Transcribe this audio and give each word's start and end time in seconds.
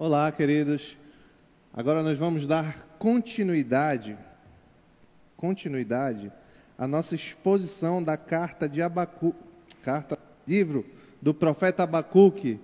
Olá, 0.00 0.30
queridos. 0.30 0.96
Agora 1.72 2.04
nós 2.04 2.16
vamos 2.16 2.46
dar 2.46 2.86
continuidade, 3.00 4.16
continuidade 5.36 6.30
à 6.78 6.86
nossa 6.86 7.16
exposição 7.16 8.00
da 8.00 8.16
carta 8.16 8.68
de 8.68 8.80
Abacu, 8.80 9.34
carta, 9.82 10.16
livro 10.46 10.86
do 11.20 11.34
profeta 11.34 11.82
Abacuque. 11.82 12.60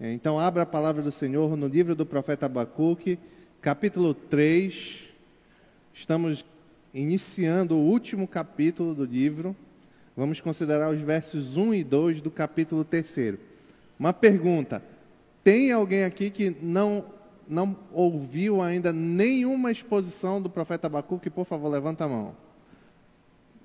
Então 0.00 0.40
abra 0.40 0.62
a 0.62 0.66
palavra 0.66 1.02
do 1.02 1.12
Senhor 1.12 1.54
no 1.54 1.66
livro 1.66 1.94
do 1.94 2.06
profeta 2.06 2.46
Abacuque, 2.46 3.18
capítulo 3.60 4.14
3. 4.14 5.00
Estamos 5.92 6.46
iniciando 6.94 7.76
o 7.76 7.90
último 7.90 8.26
capítulo 8.26 8.94
do 8.94 9.04
livro. 9.04 9.54
Vamos 10.16 10.40
considerar 10.40 10.88
os 10.88 11.00
versos 11.02 11.58
1 11.58 11.74
e 11.74 11.84
2 11.84 12.22
do 12.22 12.30
capítulo 12.30 12.84
3. 12.84 13.34
Uma 13.98 14.14
pergunta: 14.14 14.82
tem 15.42 15.72
alguém 15.72 16.04
aqui 16.04 16.30
que 16.30 16.56
não, 16.62 17.04
não 17.48 17.76
ouviu 17.92 18.60
ainda 18.60 18.92
nenhuma 18.92 19.72
exposição 19.72 20.40
do 20.40 20.50
profeta 20.50 20.86
Abacuque? 20.86 21.30
Por 21.30 21.44
favor, 21.44 21.68
levanta 21.68 22.04
a 22.04 22.08
mão. 22.08 22.36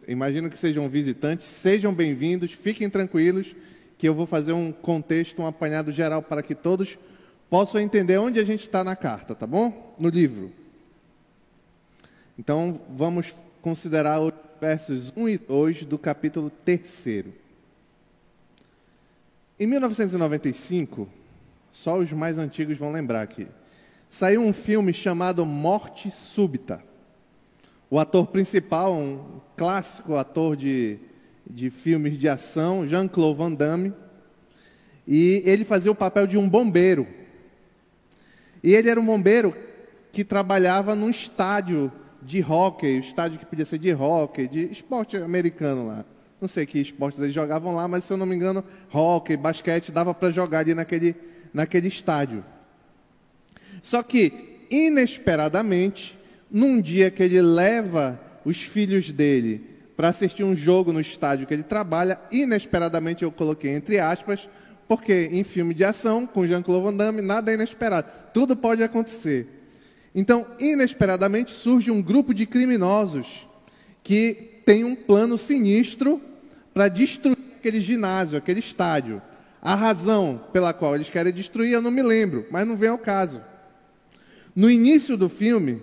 Imagino 0.07 0.49
que 0.49 0.57
sejam 0.57 0.87
visitantes, 0.87 1.47
sejam 1.47 1.93
bem-vindos, 1.93 2.51
fiquem 2.51 2.89
tranquilos, 2.89 3.55
que 3.97 4.07
eu 4.07 4.13
vou 4.13 4.25
fazer 4.25 4.53
um 4.53 4.71
contexto, 4.71 5.41
um 5.41 5.47
apanhado 5.47 5.91
geral 5.91 6.21
para 6.21 6.43
que 6.43 6.53
todos 6.53 6.97
possam 7.49 7.81
entender 7.81 8.17
onde 8.17 8.39
a 8.39 8.43
gente 8.43 8.61
está 8.61 8.83
na 8.83 8.95
carta, 8.95 9.33
tá 9.33 9.47
bom? 9.47 9.95
No 9.99 10.09
livro. 10.09 10.51
Então, 12.37 12.81
vamos 12.89 13.33
considerar 13.61 14.19
os 14.19 14.33
versos 14.59 15.11
1 15.15 15.29
e 15.29 15.37
2 15.37 15.83
do 15.85 15.97
capítulo 15.97 16.51
3. 16.63 17.25
Em 19.59 19.65
1995, 19.65 21.07
só 21.75 21.97
os 21.97 22.09
mais 22.13 22.37
antigos 22.37 22.77
vão 22.77 22.89
lembrar 22.89 23.21
aqui, 23.21 23.49
saiu 24.07 24.39
um 24.39 24.53
filme 24.53 24.93
chamado 24.93 25.45
Morte 25.45 26.09
Súbita. 26.09 26.81
O 27.89 27.99
ator 27.99 28.27
principal, 28.27 28.93
um 28.93 29.41
clássico 29.57 30.15
ator 30.15 30.55
de, 30.55 30.97
de 31.45 31.69
filmes 31.69 32.17
de 32.17 32.29
ação, 32.29 32.87
Jean-Claude 32.87 33.37
Van 33.37 33.51
Damme, 33.51 33.93
e 35.05 35.43
ele 35.45 35.65
fazia 35.65 35.91
o 35.91 35.95
papel 35.95 36.25
de 36.25 36.37
um 36.37 36.47
bombeiro. 36.47 37.05
E 38.63 38.73
ele 38.73 38.89
era 38.89 38.99
um 38.99 39.05
bombeiro 39.05 39.53
que 40.13 40.23
trabalhava 40.23 40.95
num 40.95 41.09
estádio 41.09 41.91
de 42.21 42.41
hóquei, 42.41 42.99
estádio 42.99 43.37
que 43.37 43.45
podia 43.45 43.65
ser 43.65 43.79
de 43.79 43.93
hóquei, 43.93 44.47
de 44.47 44.63
esporte 44.71 45.17
americano 45.17 45.87
lá. 45.87 46.05
Não 46.39 46.47
sei 46.47 46.65
que 46.65 46.79
esportes 46.79 47.19
eles 47.19 47.33
jogavam 47.33 47.75
lá, 47.75 47.85
mas 47.85 48.05
se 48.05 48.13
eu 48.13 48.17
não 48.17 48.25
me 48.25 48.33
engano, 48.33 48.63
hóquei, 48.93 49.35
basquete, 49.35 49.91
dava 49.91 50.13
para 50.13 50.31
jogar 50.31 50.59
ali 50.59 50.73
naquele, 50.73 51.34
naquele 51.55 51.87
estádio. 51.87 52.43
Só 53.81 54.03
que, 54.03 54.33
inesperadamente, 54.69 56.17
num 56.51 56.81
dia 56.81 57.09
que 57.09 57.23
ele 57.23 57.41
leva 57.41 58.19
os 58.43 58.61
filhos 58.61 59.09
dele 59.09 59.61
para 59.95 60.09
assistir 60.09 60.43
um 60.43 60.53
jogo 60.53 60.91
no 60.91 60.99
estádio 60.99 61.47
que 61.47 61.53
ele 61.53 61.63
trabalha, 61.63 62.19
inesperadamente 62.29 63.23
eu 63.23 63.31
coloquei 63.31 63.71
entre 63.71 63.97
aspas, 63.99 64.49
porque 64.85 65.29
em 65.31 65.45
filme 65.45 65.73
de 65.73 65.85
ação, 65.85 66.27
com 66.27 66.45
Jean-Claude 66.45 66.83
Van 66.83 66.93
Damme, 66.93 67.21
nada 67.21 67.51
é 67.51 67.53
inesperado, 67.53 68.09
tudo 68.33 68.57
pode 68.57 68.83
acontecer. 68.83 69.47
Então, 70.13 70.45
inesperadamente 70.59 71.51
surge 71.51 71.89
um 71.89 72.01
grupo 72.01 72.33
de 72.33 72.45
criminosos 72.45 73.47
que 74.03 74.61
tem 74.65 74.83
um 74.83 74.95
plano 74.95 75.37
sinistro 75.37 76.21
para 76.73 76.89
destruir 76.89 77.37
aquele 77.57 77.79
ginásio, 77.79 78.37
aquele 78.37 78.59
estádio. 78.59 79.21
A 79.65 79.73
razão 79.73 80.39
pela 80.53 80.71
qual 80.73 80.93
eles 80.93 81.09
querem 81.09 81.33
destruir 81.33 81.71
eu 81.71 81.81
não 81.81 81.89
me 81.89 82.03
lembro, 82.03 82.45
mas 82.51 82.67
não 82.67 82.77
vem 82.77 82.89
ao 82.89 82.99
caso. 82.99 83.41
No 84.55 84.69
início 84.69 85.17
do 85.17 85.27
filme, 85.27 85.81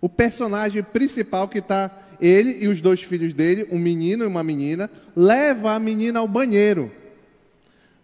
o 0.00 0.08
personagem 0.08 0.82
principal 0.82 1.46
que 1.46 1.58
está 1.58 1.88
ele 2.20 2.64
e 2.64 2.66
os 2.66 2.80
dois 2.80 3.00
filhos 3.00 3.32
dele, 3.32 3.68
um 3.70 3.78
menino 3.78 4.24
e 4.24 4.26
uma 4.26 4.42
menina, 4.42 4.90
leva 5.14 5.70
a 5.70 5.78
menina 5.78 6.18
ao 6.18 6.26
banheiro. 6.26 6.90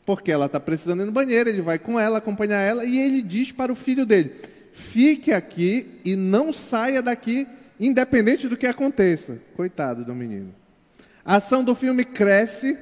Porque 0.04 0.30
ela 0.30 0.46
está 0.46 0.60
precisando 0.60 1.02
ir 1.02 1.06
no 1.06 1.12
banheiro, 1.12 1.48
ele 1.48 1.62
vai 1.62 1.80
com 1.80 1.98
ela, 1.98 2.18
acompanhar 2.18 2.60
ela, 2.60 2.84
e 2.84 2.96
ele 2.96 3.22
diz 3.22 3.50
para 3.50 3.72
o 3.72 3.74
filho 3.74 4.06
dele: 4.06 4.34
fique 4.72 5.32
aqui 5.32 6.00
e 6.04 6.14
não 6.14 6.52
saia 6.52 7.02
daqui, 7.02 7.44
independente 7.80 8.46
do 8.46 8.56
que 8.56 8.68
aconteça. 8.68 9.42
Coitado 9.56 10.04
do 10.04 10.14
menino. 10.14 10.54
A 11.24 11.36
ação 11.36 11.64
do 11.64 11.74
filme 11.74 12.04
cresce 12.04 12.78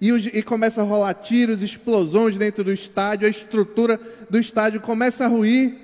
e, 0.00 0.10
e, 0.10 0.42
começa 0.42 0.82
a 0.82 0.84
rolar 0.84 1.14
tiros, 1.14 1.62
explosões 1.62 2.36
dentro 2.36 2.62
do 2.62 2.72
estádio, 2.72 3.26
a 3.26 3.30
estrutura 3.30 3.98
do 4.28 4.38
estádio 4.38 4.80
começa 4.80 5.24
a 5.24 5.28
ruir. 5.28 5.74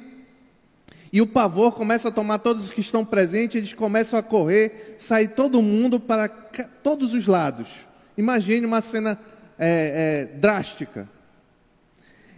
E 1.13 1.21
o 1.21 1.27
pavor 1.27 1.73
começa 1.73 2.09
a 2.09 2.13
tomar 2.13 2.39
todos 2.39 2.67
os 2.67 2.71
que 2.71 2.81
estão 2.81 3.05
presentes, 3.05 3.57
eles 3.57 3.73
começam 3.73 4.19
a 4.19 4.23
correr, 4.23 4.97
sair 4.99 5.29
todo 5.29 5.63
mundo 5.63 6.01
para 6.01 6.29
todos 6.29 7.13
os 7.13 7.27
lados. 7.27 7.69
Imagine 8.17 8.67
uma 8.67 8.81
cena 8.81 9.19
é, 9.59 10.29
é, 10.33 10.39
drástica. 10.39 11.09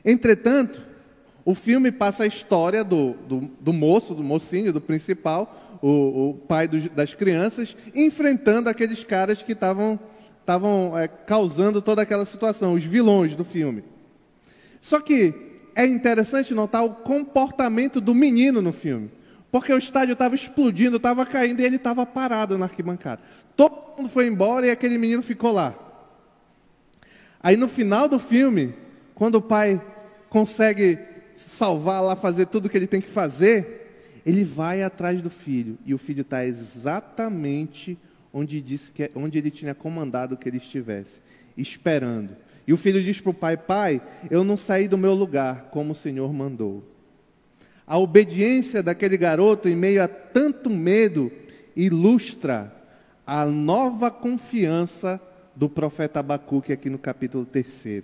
Entretanto, 0.05 0.83
o 1.45 1.55
filme 1.55 1.93
passa 1.93 2.25
a 2.25 2.27
história 2.27 2.83
do, 2.83 3.13
do, 3.29 3.51
do 3.61 3.73
moço, 3.73 4.15
do 4.15 4.23
mocinho, 4.23 4.73
do 4.73 4.81
principal, 4.81 5.79
o, 5.83 6.31
o 6.31 6.35
pai 6.35 6.67
do, 6.67 6.89
das 6.91 7.15
crianças, 7.15 7.77
enfrentando 7.95 8.69
aqueles 8.69 9.05
caras 9.05 9.43
que 9.43 9.53
estavam 9.53 10.01
estavam 10.45 10.97
é, 10.97 11.09
causando 11.09 11.81
toda 11.81 12.03
aquela 12.03 12.27
situação, 12.27 12.75
os 12.75 12.85
vilões 12.85 13.35
do 13.35 13.45
filme. 13.45 13.83
Só 14.79 15.01
que 15.01 15.35
é 15.75 15.87
interessante 15.87 16.53
notar 16.53 16.85
o 16.85 16.91
comportamento 16.91 17.99
do 17.99 18.15
menino 18.15 18.61
no 18.61 18.71
filme, 18.71 19.11
porque 19.51 19.73
o 19.73 19.79
estádio 19.79 20.13
estava 20.13 20.35
explodindo, 20.35 20.99
estava 20.99 21.25
caindo 21.25 21.61
e 21.61 21.65
ele 21.65 21.77
estava 21.77 22.05
parado 22.05 22.59
na 22.59 22.67
arquibancada. 22.67 23.23
Todo 23.57 23.97
mundo 23.97 24.11
foi 24.11 24.27
embora 24.27 24.67
e 24.67 24.71
aquele 24.71 24.99
menino 24.99 25.23
ficou 25.23 25.51
lá. 25.51 25.75
Aí 27.43 27.57
no 27.57 27.67
final 27.67 28.07
do 28.07 28.19
filme, 28.19 28.75
quando 29.15 29.37
o 29.37 29.43
pai 29.43 29.81
consegue 30.29 30.99
salvar 31.35 32.03
lá, 32.03 32.15
fazer 32.15 32.47
tudo 32.47 32.67
o 32.67 32.69
que 32.69 32.77
ele 32.77 32.87
tem 32.87 33.01
que 33.01 33.09
fazer, 33.09 34.21
ele 34.27 34.45
vai 34.45 34.83
atrás 34.83 35.23
do 35.23 35.31
filho. 35.31 35.79
E 35.87 35.95
o 35.95 35.99
filho 35.99 36.21
está 36.21 36.45
exatamente 36.45 37.99
onde, 38.35 38.61
disse 38.61 38.91
que, 38.91 39.09
onde 39.15 39.39
ele 39.39 39.51
tinha 39.51 39.75
comandado 39.75 40.37
que 40.37 40.49
ele 40.49 40.57
estivesse, 40.57 41.21
esperando. 41.57 42.37
E 42.67 42.73
o 42.73 42.77
filho 42.77 43.01
diz 43.01 43.21
para 43.21 43.31
o 43.31 43.35
pai: 43.35 43.57
Pai, 43.57 44.03
eu 44.29 44.43
não 44.43 44.57
saí 44.57 44.89
do 44.89 44.99
meu 44.99 45.15
lugar 45.15 45.69
como 45.71 45.93
o 45.93 45.95
Senhor 45.95 46.33
mandou. 46.33 46.83
A 47.87 47.97
obediência 47.97 48.83
daquele 48.83 49.17
garoto, 49.17 49.69
em 49.69 49.77
meio 49.77 50.03
a 50.03 50.09
tanto 50.09 50.69
medo, 50.69 51.31
ilustra 51.77 52.75
a 53.27 53.45
nova 53.45 54.11
confiança 54.11 55.21
do 55.55 55.69
profeta 55.69 56.21
Abacuque 56.21 56.73
aqui 56.73 56.91
no 56.91 56.99
capítulo 56.99 57.45
3. 57.45 58.03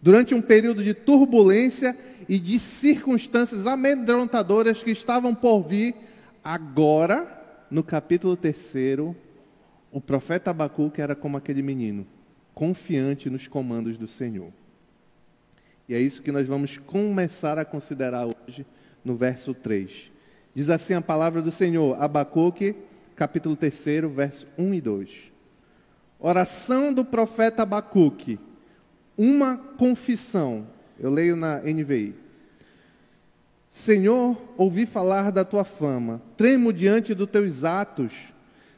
Durante 0.00 0.34
um 0.34 0.40
período 0.40 0.82
de 0.82 0.94
turbulência 0.94 1.96
e 2.28 2.38
de 2.38 2.58
circunstâncias 2.58 3.66
amedrontadoras 3.66 4.82
que 4.82 4.92
estavam 4.92 5.34
por 5.34 5.62
vir, 5.62 5.94
agora, 6.42 7.26
no 7.68 7.82
capítulo 7.82 8.36
3, 8.36 9.16
o 9.90 10.00
profeta 10.00 10.50
Abacuque 10.50 11.00
era 11.00 11.14
como 11.14 11.36
aquele 11.36 11.62
menino, 11.62 12.06
confiante 12.54 13.30
nos 13.30 13.46
comandos 13.46 13.96
do 13.96 14.06
Senhor. 14.06 14.52
E 15.88 15.94
é 15.94 16.00
isso 16.00 16.22
que 16.22 16.30
nós 16.30 16.46
vamos 16.46 16.76
começar 16.78 17.58
a 17.58 17.64
considerar 17.64 18.26
hoje 18.26 18.66
no 19.04 19.16
verso 19.16 19.54
3. 19.54 20.10
Diz 20.54 20.68
assim 20.68 20.94
a 20.94 21.00
palavra 21.00 21.40
do 21.40 21.50
Senhor, 21.50 22.00
Abacuque, 22.02 22.74
capítulo 23.16 23.56
3, 23.56 23.74
verso 24.12 24.46
1 24.58 24.74
e 24.74 24.80
2. 24.80 25.10
Oração 26.18 26.92
do 26.92 27.04
profeta 27.04 27.62
Abacuque, 27.62 28.38
uma 29.16 29.56
confissão. 29.56 30.66
Eu 30.98 31.10
leio 31.10 31.36
na 31.36 31.60
NVI. 31.60 32.14
Senhor, 33.68 34.36
ouvi 34.56 34.84
falar 34.84 35.30
da 35.30 35.44
tua 35.44 35.64
fama, 35.64 36.20
tremo 36.36 36.72
diante 36.72 37.14
dos 37.14 37.30
teus 37.30 37.64
atos. 37.64 38.12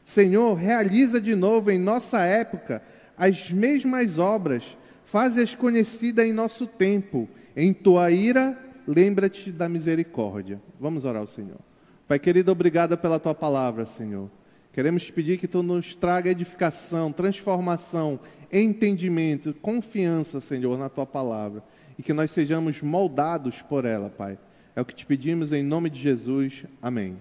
Senhor, 0.03 0.55
realiza 0.55 1.21
de 1.21 1.35
novo 1.35 1.71
em 1.71 1.79
nossa 1.79 2.23
época 2.23 2.81
as 3.17 3.51
mesmas 3.51 4.17
obras, 4.17 4.63
faze-as 5.03 5.53
conhecidas 5.53 6.25
em 6.25 6.33
nosso 6.33 6.65
tempo. 6.65 7.29
Em 7.55 7.73
tua 7.73 8.09
ira, 8.09 8.57
lembra-te 8.87 9.51
da 9.51 9.69
misericórdia. 9.69 10.61
Vamos 10.79 11.05
orar 11.05 11.21
ao 11.21 11.27
Senhor. 11.27 11.59
Pai 12.07 12.17
querido, 12.17 12.51
obrigado 12.51 12.97
pela 12.97 13.19
tua 13.19 13.35
palavra, 13.35 13.85
Senhor. 13.85 14.29
Queremos 14.73 15.09
pedir 15.11 15.37
que 15.37 15.47
tu 15.47 15.61
nos 15.61 15.95
traga 15.95 16.29
edificação, 16.31 17.11
transformação, 17.11 18.19
entendimento, 18.51 19.53
confiança, 19.61 20.39
Senhor, 20.39 20.77
na 20.77 20.89
tua 20.89 21.05
palavra. 21.05 21.63
E 21.99 22.03
que 22.03 22.13
nós 22.13 22.31
sejamos 22.31 22.81
moldados 22.81 23.61
por 23.61 23.85
ela, 23.85 24.09
Pai. 24.09 24.39
É 24.75 24.81
o 24.81 24.85
que 24.85 24.95
te 24.95 25.05
pedimos 25.05 25.51
em 25.51 25.61
nome 25.61 25.89
de 25.89 25.99
Jesus. 25.99 26.65
Amém. 26.81 27.17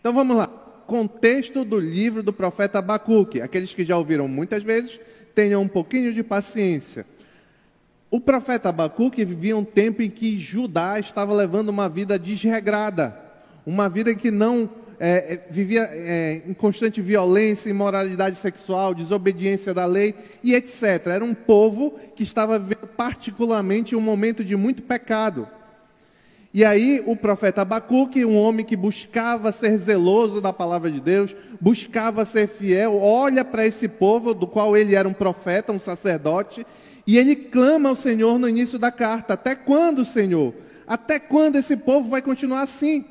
Então 0.00 0.12
vamos 0.12 0.36
lá 0.36 0.61
contexto 0.92 1.64
do 1.64 1.80
livro 1.80 2.22
do 2.22 2.34
profeta 2.34 2.78
Abacuque. 2.78 3.40
Aqueles 3.40 3.72
que 3.72 3.82
já 3.82 3.96
ouviram 3.96 4.28
muitas 4.28 4.62
vezes, 4.62 5.00
tenham 5.34 5.62
um 5.62 5.68
pouquinho 5.68 6.12
de 6.12 6.22
paciência. 6.22 7.06
O 8.10 8.20
profeta 8.20 8.68
Abacuque 8.68 9.24
vivia 9.24 9.56
um 9.56 9.64
tempo 9.64 10.02
em 10.02 10.10
que 10.10 10.36
Judá 10.36 11.00
estava 11.00 11.32
levando 11.32 11.70
uma 11.70 11.88
vida 11.88 12.18
desregrada, 12.18 13.18
uma 13.64 13.88
vida 13.88 14.14
que 14.14 14.30
não 14.30 14.68
é, 15.00 15.32
é, 15.32 15.46
vivia 15.50 15.88
é, 15.90 16.42
em 16.46 16.52
constante 16.52 17.00
violência, 17.00 17.70
imoralidade 17.70 18.36
sexual, 18.36 18.92
desobediência 18.92 19.72
da 19.72 19.86
lei 19.86 20.14
e 20.44 20.54
etc. 20.54 21.06
Era 21.06 21.24
um 21.24 21.32
povo 21.32 21.98
que 22.14 22.22
estava 22.22 22.58
vivendo 22.58 22.86
particularmente 22.88 23.96
um 23.96 24.00
momento 24.02 24.44
de 24.44 24.54
muito 24.56 24.82
pecado. 24.82 25.48
E 26.54 26.64
aí 26.64 27.02
o 27.06 27.16
profeta 27.16 27.62
Abacuque, 27.62 28.24
um 28.24 28.36
homem 28.36 28.64
que 28.64 28.76
buscava 28.76 29.50
ser 29.52 29.78
zeloso 29.78 30.40
da 30.40 30.52
palavra 30.52 30.90
de 30.90 31.00
Deus, 31.00 31.34
buscava 31.60 32.24
ser 32.24 32.46
fiel, 32.46 32.96
olha 32.96 33.44
para 33.44 33.66
esse 33.66 33.88
povo 33.88 34.34
do 34.34 34.46
qual 34.46 34.76
ele 34.76 34.94
era 34.94 35.08
um 35.08 35.14
profeta, 35.14 35.72
um 35.72 35.80
sacerdote, 35.80 36.66
e 37.06 37.16
ele 37.16 37.34
clama 37.34 37.88
ao 37.88 37.94
Senhor 37.94 38.38
no 38.38 38.48
início 38.48 38.78
da 38.78 38.90
carta: 38.90 39.34
Até 39.34 39.54
quando, 39.54 40.04
Senhor? 40.04 40.54
Até 40.86 41.18
quando 41.18 41.56
esse 41.56 41.76
povo 41.76 42.10
vai 42.10 42.20
continuar 42.20 42.62
assim? 42.62 43.04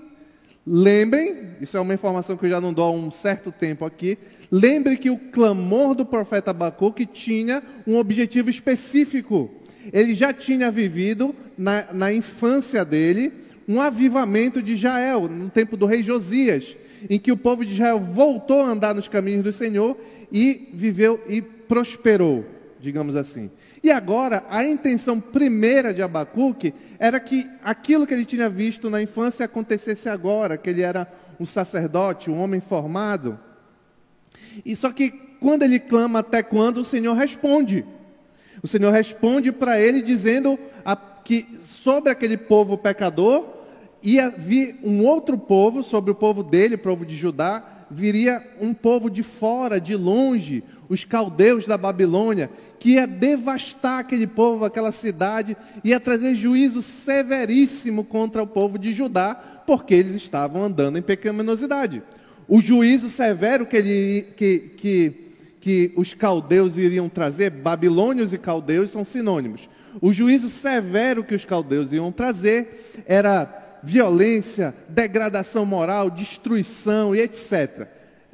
Lembrem, 0.66 1.56
isso 1.60 1.76
é 1.76 1.80
uma 1.80 1.94
informação 1.94 2.38
que 2.38 2.46
eu 2.46 2.50
já 2.50 2.62
não 2.62 2.72
dou 2.72 2.86
há 2.86 2.92
um 2.92 3.10
certo 3.10 3.52
tempo 3.52 3.84
aqui. 3.84 4.18
Lembre 4.52 4.96
que 4.98 5.10
o 5.10 5.18
clamor 5.18 5.96
do 5.96 6.06
profeta 6.06 6.52
Abacuque 6.52 7.08
tinha 7.08 7.64
um 7.88 7.98
objetivo 7.98 8.50
específico. 8.50 9.50
Ele 9.92 10.14
já 10.14 10.34
tinha 10.34 10.70
vivido, 10.72 11.36
na, 11.58 11.88
na 11.94 12.14
infância 12.14 12.84
dele, 12.84 13.32
um 13.68 13.80
avivamento 13.82 14.62
de 14.62 14.74
Israel, 14.74 15.28
no 15.28 15.50
tempo 15.50 15.78
do 15.78 15.86
rei 15.86 16.04
Josias, 16.04 16.76
em 17.10 17.20
que 17.20 17.32
o 17.32 17.38
povo 17.38 17.66
de 17.66 17.74
Israel 17.74 18.00
voltou 18.00 18.62
a 18.62 18.68
andar 18.68 18.94
nos 18.94 19.08
caminhos 19.08 19.44
do 19.44 19.54
Senhor 19.54 19.98
e 20.32 20.70
viveu 20.74 21.22
e 21.28 21.42
prosperou, 21.42 22.46
digamos 22.80 23.16
assim. 23.16 23.50
E 23.84 23.90
agora, 23.90 24.44
a 24.50 24.64
intenção 24.64 25.20
primeira 25.20 25.94
de 25.94 26.02
Abacuque 26.02 26.74
era 27.00 27.20
que 27.20 27.50
aquilo 27.64 28.06
que 28.06 28.14
ele 28.14 28.26
tinha 28.26 28.50
visto 28.50 28.90
na 28.90 29.02
infância 29.02 29.46
acontecesse 29.46 30.08
agora, 30.08 30.58
que 30.58 30.70
ele 30.70 30.82
era 30.82 31.12
um 31.40 31.46
sacerdote, 31.46 32.30
um 32.30 32.40
homem 32.40 32.62
formado. 32.62 33.40
E 34.64 34.76
só 34.76 34.92
que 34.92 35.10
quando 35.40 35.64
ele 35.64 35.80
clama 35.80 36.20
até 36.20 36.44
quando, 36.44 36.78
o 36.78 36.84
Senhor 36.84 37.16
responde. 37.16 37.84
O 38.64 38.68
Senhor 38.68 38.92
responde 38.92 39.52
para 39.52 39.80
ele 39.80 40.02
dizendo 40.02 40.58
a, 40.86 40.96
que 40.96 41.48
sobre 41.62 42.12
aquele 42.12 42.38
povo 42.38 42.78
pecador 42.78 43.46
ia 44.04 44.30
vir 44.30 44.80
um 44.84 45.06
outro 45.06 45.38
povo, 45.38 45.84
sobre 45.84 46.12
o 46.12 46.16
povo 46.16 46.44
dele, 46.44 46.76
o 46.76 46.80
povo 46.80 47.06
de 47.06 47.16
Judá, 47.16 47.64
viria 47.90 48.42
um 48.60 48.74
povo 48.74 49.10
de 49.10 49.22
fora, 49.22 49.80
de 49.80 49.96
longe, 49.96 50.64
os 50.88 51.04
caldeus 51.04 51.68
da 51.68 51.78
Babilônia, 51.78 52.50
que 52.80 52.92
ia 52.92 53.06
devastar 53.06 54.00
aquele 54.00 54.26
povo, 54.26 54.66
aquela 54.66 54.92
cidade, 54.92 55.56
ia 55.84 56.00
trazer 56.00 56.36
juízo 56.36 56.82
severíssimo 56.82 58.04
contra 58.04 58.42
o 58.42 58.48
povo 58.48 58.80
de 58.80 58.92
Judá, 58.92 59.36
porque 59.66 59.94
eles 59.94 60.16
estavam 60.16 60.64
andando 60.64 60.98
em 60.98 61.02
pecaminosidade. 61.02 62.02
O 62.48 62.60
juízo 62.60 63.08
severo 63.08 63.66
que, 63.66 63.78
ele, 63.78 64.28
que, 64.36 64.60
que, 64.78 65.21
que 65.62 65.94
os 65.96 66.14
caldeus 66.14 66.76
iriam 66.76 67.08
trazer, 67.08 67.52
babilônios 67.52 68.34
e 68.34 68.38
caldeus 68.38 68.90
são 68.90 69.06
sinônimos. 69.06 69.70
O 70.02 70.12
juízo 70.12 70.50
severo 70.50 71.24
que 71.24 71.36
os 71.36 71.46
caldeus 71.46 71.94
iam 71.94 72.12
trazer 72.12 73.02
era 73.06 73.80
violência, 73.84 74.74
degradação 74.90 75.66
moral, 75.66 76.10
destruição 76.10 77.16
e 77.16 77.22
etc. 77.22 77.88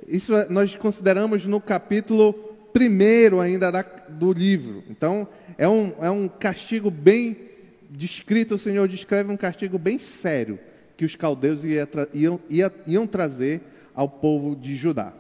Isso 0.07 0.35
é, 0.35 0.47
nós 0.49 0.75
consideramos 0.75 1.45
no 1.45 1.59
capítulo 1.59 2.33
primeiro 2.71 3.41
ainda 3.41 3.71
da, 3.71 3.81
do 4.07 4.31
livro. 4.31 4.83
Então, 4.89 5.27
é 5.57 5.67
um, 5.67 5.93
é 5.99 6.09
um 6.09 6.27
castigo 6.27 6.89
bem 6.89 7.37
descrito, 7.89 8.55
o 8.55 8.59
Senhor 8.59 8.87
descreve 8.87 9.31
um 9.31 9.37
castigo 9.37 9.77
bem 9.77 9.97
sério 9.97 10.59
que 10.95 11.05
os 11.05 11.15
caldeus 11.15 11.61
iam, 11.63 12.39
iam, 12.49 12.71
iam 12.85 13.07
trazer 13.07 13.61
ao 13.93 14.09
povo 14.09 14.55
de 14.55 14.75
Judá. 14.75 15.13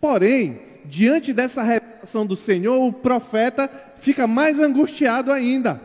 Porém, 0.00 0.71
diante 0.84 1.32
dessa 1.32 1.62
revelação 1.62 2.26
do 2.26 2.36
Senhor, 2.36 2.84
o 2.84 2.92
profeta 2.92 3.70
fica 3.98 4.26
mais 4.26 4.58
angustiado 4.58 5.32
ainda. 5.32 5.80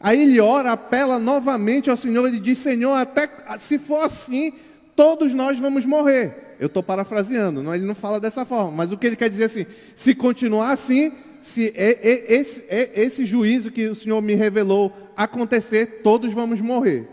Aí 0.00 0.22
ele 0.22 0.40
ora, 0.40 0.72
apela 0.72 1.18
novamente 1.18 1.90
ao 1.90 1.96
Senhor, 1.96 2.26
ele 2.26 2.40
diz: 2.40 2.58
Senhor, 2.58 2.94
até 2.94 3.28
se 3.58 3.78
for 3.78 4.04
assim, 4.04 4.52
todos 4.94 5.34
nós 5.34 5.58
vamos 5.58 5.84
morrer. 5.84 6.56
Eu 6.58 6.66
estou 6.66 6.82
parafraseando, 6.82 7.62
não, 7.62 7.74
ele 7.74 7.84
não 7.84 7.94
fala 7.94 8.18
dessa 8.18 8.46
forma, 8.46 8.70
mas 8.70 8.90
o 8.90 8.96
que 8.96 9.06
ele 9.06 9.16
quer 9.16 9.28
dizer 9.28 9.44
é 9.44 9.46
assim: 9.46 9.66
se 9.94 10.14
continuar 10.14 10.72
assim, 10.72 11.12
se 11.40 11.72
esse, 11.76 12.64
esse 12.68 13.24
juízo 13.24 13.70
que 13.70 13.86
o 13.88 13.94
Senhor 13.94 14.20
me 14.22 14.34
revelou 14.34 14.92
acontecer, 15.16 16.00
todos 16.02 16.32
vamos 16.32 16.60
morrer. 16.60 17.08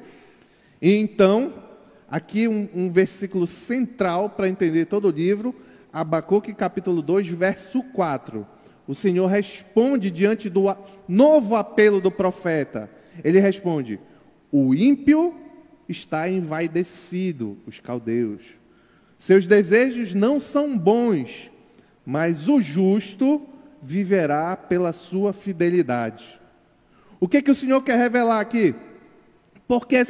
E 0.82 0.96
então, 0.96 1.54
aqui 2.10 2.48
um, 2.48 2.68
um 2.74 2.92
versículo 2.92 3.48
central 3.48 4.30
para 4.30 4.50
entender 4.50 4.86
todo 4.86 5.08
o 5.08 5.12
livro, 5.12 5.56
Abacuque 5.94 6.56
capítulo 6.56 7.04
2, 7.04 7.28
verso 7.28 7.84
4. 7.84 8.48
O 8.88 8.96
Senhor 8.96 9.28
responde 9.28 10.10
diante 10.10 10.50
do 10.50 10.64
novo 11.08 11.56
apelo 11.56 12.02
do 12.02 12.10
profeta. 12.10 12.90
Ele 13.24 13.40
responde: 13.40 14.00
O 14.52 14.74
ímpio 14.74 15.36
está 15.88 16.28
envaidecido, 16.28 17.60
os 17.68 17.80
caldeus. 17.80 18.42
Seus 19.16 19.46
desejos 19.46 20.16
não 20.16 20.40
são 20.40 20.76
bons, 20.76 21.52
mas 22.04 22.50
o 22.50 22.60
justo 22.60 23.48
viverá 23.80 24.58
pela 24.58 24.92
sua 24.94 25.32
fidelidade. 25.32 26.26
O 27.20 27.28
que, 27.28 27.40
que 27.40 27.52
o 27.52 27.56
Senhor 27.56 27.82
quer 27.84 28.00
revelar 28.00 28.40
aqui? 28.40 28.74
Porque, 29.68 30.04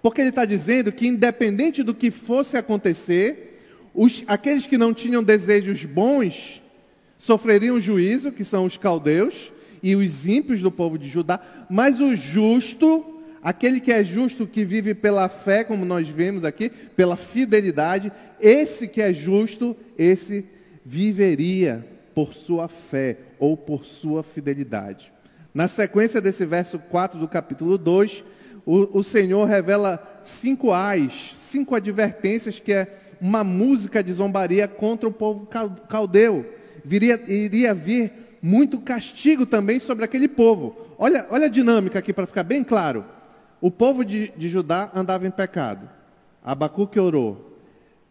porque 0.00 0.20
Ele 0.20 0.30
está 0.30 0.44
dizendo 0.44 0.92
que, 0.92 1.08
independente 1.08 1.82
do 1.82 1.94
que 1.94 2.12
fosse 2.12 2.56
acontecer, 2.56 3.49
os, 3.94 4.24
aqueles 4.26 4.66
que 4.66 4.78
não 4.78 4.94
tinham 4.94 5.22
desejos 5.22 5.84
bons 5.84 6.60
sofreriam 7.18 7.78
juízo, 7.80 8.32
que 8.32 8.44
são 8.44 8.64
os 8.64 8.76
caldeus, 8.76 9.52
e 9.82 9.96
os 9.96 10.26
ímpios 10.26 10.60
do 10.60 10.70
povo 10.70 10.98
de 10.98 11.08
Judá, 11.08 11.40
mas 11.68 12.00
o 12.00 12.14
justo 12.14 13.20
Aquele 13.42 13.80
que 13.80 13.90
é 13.90 14.04
justo, 14.04 14.46
que 14.46 14.64
vive 14.66 14.94
pela 14.94 15.26
fé, 15.28 15.64
como 15.64 15.84
nós 15.84 16.06
vemos 16.08 16.44
aqui, 16.44 16.68
pela 16.68 17.16
fidelidade, 17.16 18.12
esse 18.38 18.86
que 18.86 19.00
é 19.00 19.14
justo, 19.14 19.74
esse 19.96 20.44
viveria 20.84 21.86
por 22.14 22.34
sua 22.34 22.68
fé 22.68 23.16
ou 23.38 23.56
por 23.56 23.86
sua 23.86 24.22
fidelidade. 24.22 25.10
Na 25.54 25.68
sequência 25.68 26.20
desse 26.20 26.44
verso 26.44 26.78
4 26.78 27.18
do 27.18 27.26
capítulo 27.26 27.78
2, 27.78 28.22
o, 28.66 28.98
o 28.98 29.02
Senhor 29.02 29.46
revela 29.46 30.20
cinco 30.22 30.70
ais, 30.70 31.34
cinco 31.38 31.74
advertências 31.74 32.60
que 32.60 32.74
é 32.74 33.09
uma 33.20 33.44
música 33.44 34.02
de 34.02 34.12
zombaria 34.12 34.66
contra 34.66 35.08
o 35.08 35.12
povo 35.12 35.46
caldeu. 35.88 36.46
Viria, 36.84 37.20
iria 37.28 37.74
vir 37.74 38.12
muito 38.42 38.80
castigo 38.80 39.44
também 39.44 39.78
sobre 39.78 40.04
aquele 40.04 40.28
povo. 40.28 40.76
Olha, 40.98 41.26
olha 41.30 41.46
a 41.46 41.50
dinâmica 41.50 41.98
aqui 41.98 42.12
para 42.12 42.26
ficar 42.26 42.42
bem 42.42 42.64
claro. 42.64 43.04
O 43.60 43.70
povo 43.70 44.04
de, 44.04 44.32
de 44.36 44.48
Judá 44.48 44.90
andava 44.94 45.26
em 45.26 45.30
pecado. 45.30 45.88
Abacuque 46.42 46.98
orou. 46.98 47.58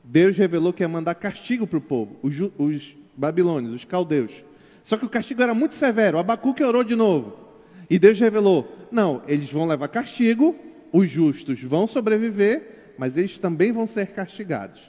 Deus 0.04 0.38
revelou 0.38 0.72
que 0.72 0.84
ia 0.84 0.88
mandar 0.88 1.16
castigo 1.16 1.68
para 1.68 1.78
o 1.78 1.82
povo, 1.82 2.18
os, 2.24 2.36
os 2.58 2.96
babilônios, 3.16 3.74
os 3.74 3.86
caldeus. 3.86 4.32
Só 4.84 4.98
que 4.98 5.06
o 5.06 5.10
castigo 5.10 5.42
era 5.42 5.54
muito 5.54 5.74
severo. 5.74 6.18
Abacuque 6.18 6.64
orou 6.64 6.84
de 6.84 6.96
novo. 6.96 7.38
E 7.90 8.00
Deus 8.00 8.20
revelou: 8.20 8.88
não, 8.92 9.22
eles 9.28 9.52
vão 9.52 9.66
levar 9.66 9.88
castigo, 9.88 10.56
os 10.92 11.10
justos 11.10 11.62
vão 11.62 11.86
sobreviver, 11.86 12.94
mas 12.98 13.18
eles 13.18 13.40
também 13.40 13.72
vão 13.72 13.86
ser 13.86 14.08
castigados. 14.08 14.80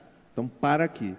Então, 0.41 0.51
para 0.59 0.85
aqui. 0.85 1.15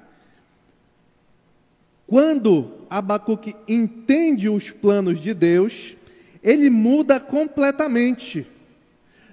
Quando 2.08 2.72
Abacuque 2.90 3.56
entende 3.68 4.50
os 4.50 4.72
planos 4.72 5.22
de 5.22 5.32
Deus, 5.32 5.96
ele 6.42 6.72
muda 6.72 7.20
completamente. 7.20 8.48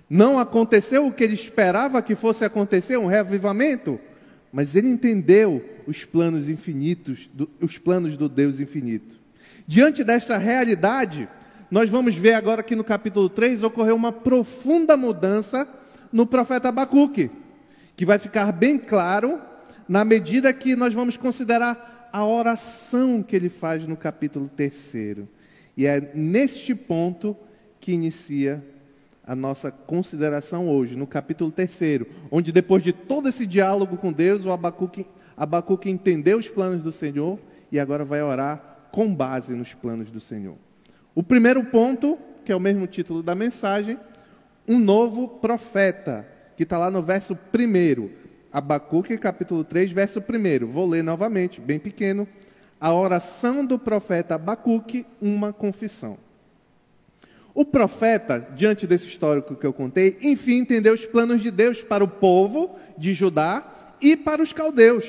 Não 0.08 0.38
aconteceu 0.38 1.06
o 1.06 1.12
que 1.12 1.24
ele 1.24 1.32
esperava 1.32 2.02
que 2.02 2.14
fosse 2.14 2.44
acontecer, 2.44 2.98
um 2.98 3.06
reavivamento, 3.06 3.98
mas 4.52 4.76
ele 4.76 4.88
entendeu 4.88 5.64
os 5.86 6.04
planos 6.04 6.50
infinitos, 6.50 7.30
os 7.58 7.78
planos 7.78 8.18
do 8.18 8.28
Deus 8.28 8.60
infinito. 8.60 9.16
Diante 9.66 10.04
desta 10.04 10.36
realidade, 10.36 11.26
nós 11.70 11.88
vamos 11.88 12.14
ver 12.14 12.34
agora 12.34 12.62
que 12.62 12.76
no 12.76 12.84
capítulo 12.84 13.30
3 13.30 13.62
ocorreu 13.62 13.96
uma 13.96 14.12
profunda 14.12 14.98
mudança 14.98 15.66
no 16.12 16.26
profeta 16.26 16.68
Abacuque, 16.68 17.30
que 17.96 18.04
vai 18.04 18.18
ficar 18.18 18.52
bem 18.52 18.78
claro 18.78 19.48
na 19.88 20.04
medida 20.04 20.52
que 20.52 20.76
nós 20.76 20.92
vamos 20.92 21.16
considerar 21.16 22.08
a 22.12 22.24
oração 22.24 23.22
que 23.22 23.34
ele 23.34 23.48
faz 23.48 23.86
no 23.86 23.96
capítulo 23.96 24.48
3. 24.48 24.94
E 25.76 25.86
é 25.86 26.12
neste 26.14 26.74
ponto 26.74 27.36
que 27.80 27.92
inicia 27.92 28.64
a 29.24 29.36
nossa 29.36 29.70
consideração 29.70 30.68
hoje, 30.68 30.96
no 30.96 31.06
capítulo 31.06 31.50
3, 31.50 32.02
onde 32.30 32.50
depois 32.50 32.82
de 32.82 32.92
todo 32.92 33.28
esse 33.28 33.46
diálogo 33.46 33.96
com 33.96 34.12
Deus, 34.12 34.44
o 34.44 34.50
Abacuque, 34.50 35.06
Abacuque 35.36 35.90
entendeu 35.90 36.38
os 36.38 36.48
planos 36.48 36.82
do 36.82 36.90
Senhor 36.90 37.38
e 37.70 37.78
agora 37.78 38.04
vai 38.04 38.22
orar 38.22 38.88
com 38.90 39.14
base 39.14 39.54
nos 39.54 39.74
planos 39.74 40.10
do 40.10 40.20
Senhor. 40.20 40.56
O 41.14 41.22
primeiro 41.22 41.64
ponto 41.64 42.18
que 42.48 42.52
é 42.52 42.56
o 42.56 42.60
mesmo 42.60 42.86
título 42.86 43.22
da 43.22 43.34
mensagem, 43.34 43.98
um 44.66 44.78
novo 44.78 45.28
profeta, 45.28 46.26
que 46.56 46.62
está 46.62 46.78
lá 46.78 46.90
no 46.90 47.02
verso 47.02 47.34
1. 47.34 48.08
Abacuque, 48.58 49.16
capítulo 49.16 49.62
3, 49.62 49.92
verso 49.92 50.18
1. 50.18 50.66
Vou 50.66 50.84
ler 50.84 51.04
novamente, 51.04 51.60
bem 51.60 51.78
pequeno. 51.78 52.26
A 52.80 52.92
oração 52.92 53.64
do 53.64 53.78
profeta 53.78 54.34
Abacuque, 54.34 55.06
uma 55.20 55.52
confissão. 55.52 56.18
O 57.54 57.64
profeta, 57.64 58.48
diante 58.56 58.84
desse 58.84 59.06
histórico 59.06 59.54
que 59.54 59.64
eu 59.64 59.72
contei, 59.72 60.18
enfim 60.22 60.58
entendeu 60.58 60.92
os 60.92 61.06
planos 61.06 61.40
de 61.40 61.52
Deus 61.52 61.84
para 61.84 62.02
o 62.02 62.08
povo 62.08 62.76
de 62.96 63.14
Judá 63.14 63.64
e 64.00 64.16
para 64.16 64.42
os 64.42 64.52
caldeus. 64.52 65.06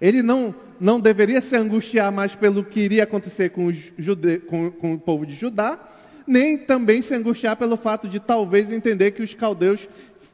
Ele 0.00 0.20
não, 0.20 0.52
não 0.80 0.98
deveria 0.98 1.40
se 1.40 1.54
angustiar 1.54 2.10
mais 2.10 2.34
pelo 2.34 2.64
que 2.64 2.80
iria 2.80 3.04
acontecer 3.04 3.50
com, 3.50 3.70
jude... 3.72 4.40
com, 4.48 4.68
com 4.68 4.94
o 4.94 4.98
povo 4.98 5.24
de 5.24 5.36
Judá, 5.36 5.78
nem 6.26 6.58
também 6.58 7.02
se 7.02 7.14
angustiar 7.14 7.56
pelo 7.56 7.76
fato 7.76 8.08
de 8.08 8.18
talvez 8.18 8.72
entender 8.72 9.12
que 9.12 9.22
os 9.22 9.32
caldeus 9.32 9.88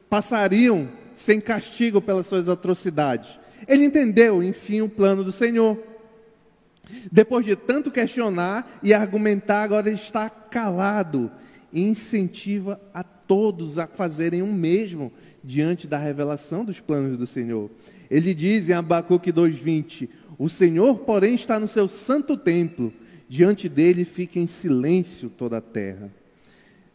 passariam 0.09 0.97
sem 1.19 1.41
castigo 1.41 2.01
pelas 2.01 2.27
suas 2.27 2.47
atrocidades. 2.47 3.29
Ele 3.67 3.83
entendeu, 3.83 4.41
enfim, 4.41 4.79
o 4.79 4.87
plano 4.87 5.21
do 5.21 5.33
Senhor. 5.33 5.77
Depois 7.11 7.45
de 7.45 7.57
tanto 7.57 7.91
questionar 7.91 8.79
e 8.81 8.93
argumentar, 8.93 9.63
agora 9.63 9.89
ele 9.89 9.97
está 9.97 10.29
calado 10.29 11.29
e 11.73 11.81
incentiva 11.81 12.79
a 12.93 13.03
todos 13.03 13.77
a 13.77 13.85
fazerem 13.85 14.41
o 14.41 14.47
mesmo 14.47 15.11
diante 15.43 15.87
da 15.87 15.97
revelação 15.97 16.63
dos 16.63 16.79
planos 16.79 17.17
do 17.17 17.27
Senhor. 17.27 17.69
Ele 18.09 18.33
diz 18.33 18.69
em 18.69 18.73
Abacuque 18.73 19.31
2:20: 19.31 20.07
O 20.37 20.47
Senhor, 20.47 20.99
porém, 20.99 21.35
está 21.35 21.59
no 21.59 21.67
seu 21.67 21.89
santo 21.89 22.37
templo, 22.37 22.93
diante 23.27 23.67
dele 23.67 24.05
fica 24.05 24.39
em 24.39 24.47
silêncio 24.47 25.29
toda 25.29 25.57
a 25.57 25.61
terra. 25.61 26.09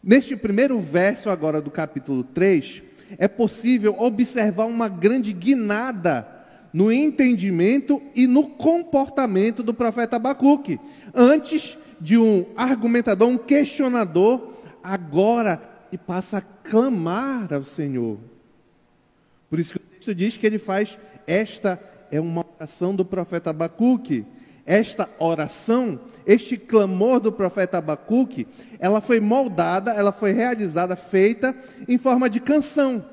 Neste 0.03 0.35
primeiro 0.35 0.79
verso 0.79 1.29
agora 1.29 1.61
do 1.61 1.69
capítulo 1.69 2.23
3, 2.23 2.81
é 3.17 3.27
possível 3.27 3.95
observar 3.99 4.65
uma 4.65 4.87
grande 4.89 5.31
guinada 5.33 6.27
no 6.73 6.91
entendimento 6.91 8.01
e 8.13 8.27
no 8.27 8.47
comportamento 8.49 9.63
do 9.63 9.73
profeta 9.73 10.17
Abacuque. 10.17 10.79
Antes 11.13 11.77
de 12.01 12.17
um 12.17 12.45
argumentador, 12.55 13.29
um 13.29 13.37
questionador, 13.37 14.55
agora 14.83 15.61
e 15.91 15.97
passa 15.97 16.39
a 16.39 16.41
clamar 16.41 17.53
ao 17.53 17.63
Senhor. 17.63 18.17
Por 19.49 19.59
isso 19.59 19.73
que 19.73 19.77
o 19.77 19.79
texto 19.79 20.13
diz 20.13 20.37
que 20.37 20.45
ele 20.45 20.59
faz 20.59 20.97
esta 21.25 21.79
é 22.11 22.19
uma 22.19 22.45
oração 22.57 22.95
do 22.95 23.03
profeta 23.03 23.49
Abacuque. 23.49 24.25
Esta 24.65 25.09
oração, 25.19 25.99
este 26.25 26.57
clamor 26.57 27.19
do 27.19 27.31
profeta 27.31 27.77
Abacuque, 27.77 28.47
ela 28.79 29.01
foi 29.01 29.19
moldada, 29.19 29.91
ela 29.91 30.11
foi 30.11 30.31
realizada, 30.31 30.95
feita 30.95 31.55
em 31.87 31.97
forma 31.97 32.29
de 32.29 32.39
canção. 32.39 33.05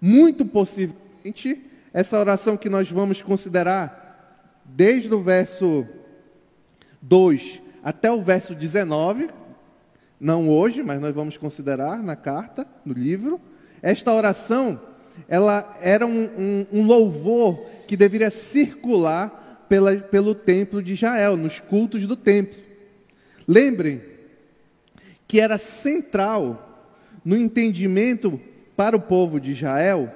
Muito 0.00 0.44
possivelmente 0.44 1.70
essa 1.92 2.18
oração 2.18 2.56
que 2.56 2.68
nós 2.68 2.90
vamos 2.90 3.20
considerar 3.20 4.60
desde 4.64 5.12
o 5.12 5.22
verso 5.22 5.86
2 7.02 7.60
até 7.82 8.10
o 8.10 8.22
verso 8.22 8.54
19, 8.54 9.28
não 10.20 10.48
hoje, 10.48 10.82
mas 10.82 11.00
nós 11.00 11.12
vamos 11.12 11.36
considerar 11.36 12.00
na 12.00 12.14
carta, 12.14 12.64
no 12.84 12.94
livro. 12.94 13.40
Esta 13.82 14.14
oração, 14.14 14.80
ela 15.28 15.76
era 15.80 16.06
um, 16.06 16.30
um, 16.38 16.66
um 16.72 16.86
louvor 16.86 17.66
que 17.88 17.96
deveria 17.96 18.30
circular 18.30 19.41
pela, 19.72 19.96
pelo 19.96 20.34
templo 20.34 20.82
de 20.82 20.92
Israel, 20.92 21.34
nos 21.34 21.58
cultos 21.58 22.06
do 22.06 22.14
templo. 22.14 22.58
Lembrem 23.48 24.02
que 25.26 25.40
era 25.40 25.56
central 25.56 27.00
no 27.24 27.34
entendimento 27.38 28.38
para 28.76 28.94
o 28.94 29.00
povo 29.00 29.40
de 29.40 29.50
Israel 29.52 30.12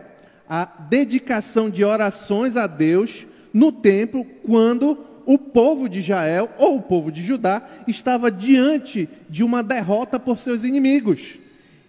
a 0.46 0.66
dedicação 0.66 1.70
de 1.70 1.82
orações 1.82 2.54
a 2.54 2.66
Deus 2.66 3.24
no 3.50 3.72
templo 3.72 4.26
quando 4.44 4.98
o 5.24 5.38
povo 5.38 5.88
de 5.88 6.00
Israel 6.00 6.50
ou 6.58 6.76
o 6.76 6.82
povo 6.82 7.10
de 7.10 7.22
Judá 7.22 7.66
estava 7.88 8.30
diante 8.30 9.08
de 9.26 9.42
uma 9.42 9.62
derrota 9.62 10.20
por 10.20 10.38
seus 10.38 10.64
inimigos. 10.64 11.38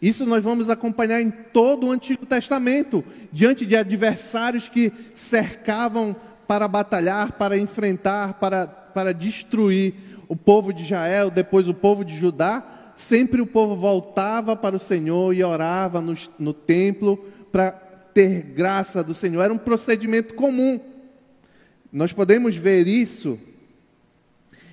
Isso 0.01 0.25
nós 0.25 0.41
vamos 0.41 0.69
acompanhar 0.69 1.21
em 1.21 1.31
todo 1.31 1.87
o 1.87 1.91
Antigo 1.91 2.25
Testamento, 2.25 3.03
diante 3.29 3.65
de 3.65 3.75
adversários 3.75 4.69
que 4.69 4.93
cercavam 5.13 6.15
para 6.47 6.67
batalhar, 6.67 7.33
para 7.33 7.57
enfrentar, 7.57 8.35
para, 8.35 8.65
para 8.67 9.13
destruir 9.13 9.93
o 10.27 10.35
povo 10.35 10.73
de 10.73 10.83
Israel, 10.83 11.29
depois 11.29 11.67
o 11.67 11.73
povo 11.73 12.05
de 12.05 12.17
Judá. 12.17 12.65
Sempre 12.95 13.41
o 13.41 13.45
povo 13.45 13.75
voltava 13.75 14.55
para 14.55 14.75
o 14.75 14.79
Senhor 14.79 15.33
e 15.33 15.43
orava 15.43 16.01
no, 16.01 16.15
no 16.39 16.53
templo 16.53 17.17
para 17.51 17.71
ter 17.71 18.41
graça 18.41 19.03
do 19.03 19.13
Senhor, 19.13 19.43
era 19.43 19.53
um 19.53 19.59
procedimento 19.59 20.33
comum. 20.33 20.79
Nós 21.93 22.11
podemos 22.11 22.55
ver 22.55 22.87
isso 22.87 23.37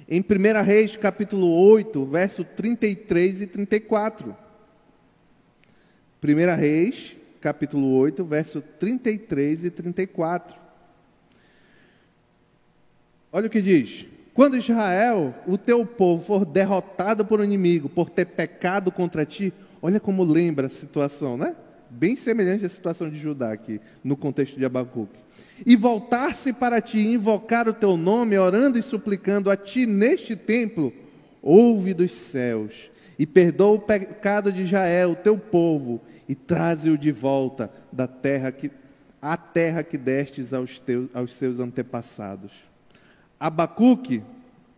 em 0.08 0.20
1 0.20 0.62
Reis, 0.62 0.96
capítulo 0.96 1.50
8, 1.50 2.06
verso 2.06 2.42
33 2.42 3.42
e 3.42 3.46
34. 3.46 4.34
1 6.22 6.56
Reis, 6.56 7.14
capítulo 7.40 7.94
8, 7.96 8.24
verso 8.24 8.62
33 8.62 9.64
e 9.64 9.70
34. 9.70 10.63
Olha 13.34 13.48
o 13.48 13.50
que 13.50 13.60
diz: 13.60 14.06
Quando 14.32 14.56
Israel, 14.56 15.34
o 15.44 15.58
teu 15.58 15.84
povo, 15.84 16.24
for 16.24 16.44
derrotado 16.44 17.24
por 17.24 17.40
um 17.40 17.44
inimigo, 17.44 17.88
por 17.88 18.08
ter 18.08 18.26
pecado 18.26 18.92
contra 18.92 19.26
ti, 19.26 19.52
olha 19.82 19.98
como 19.98 20.22
lembra 20.22 20.68
a 20.68 20.70
situação, 20.70 21.36
né? 21.36 21.56
bem 21.90 22.14
semelhante 22.14 22.64
à 22.64 22.68
situação 22.68 23.10
de 23.10 23.18
Judá 23.18 23.52
aqui, 23.52 23.80
no 24.04 24.16
contexto 24.16 24.56
de 24.56 24.64
Abacuque. 24.64 25.18
E 25.66 25.74
voltar-se 25.74 26.52
para 26.52 26.80
ti, 26.80 26.98
invocar 26.98 27.68
o 27.68 27.72
teu 27.72 27.96
nome, 27.96 28.38
orando 28.38 28.78
e 28.78 28.82
suplicando 28.82 29.50
a 29.50 29.56
ti 29.56 29.84
neste 29.84 30.36
templo, 30.36 30.92
ouve 31.42 31.92
dos 31.92 32.12
céus, 32.12 32.72
e 33.18 33.26
perdoa 33.26 33.74
o 33.74 33.80
pecado 33.80 34.52
de 34.52 34.62
Israel, 34.62 35.10
o 35.10 35.16
teu 35.16 35.36
povo, 35.36 36.00
e 36.28 36.36
traze-o 36.36 36.96
de 36.96 37.10
volta 37.10 37.68
da 37.92 38.06
terra 38.06 38.52
que, 38.52 38.70
à 39.20 39.36
terra 39.36 39.82
que 39.82 39.98
destes 39.98 40.52
aos, 40.52 40.78
teus, 40.78 41.08
aos 41.14 41.34
seus 41.34 41.58
antepassados. 41.58 42.73
Abacuque 43.44 44.22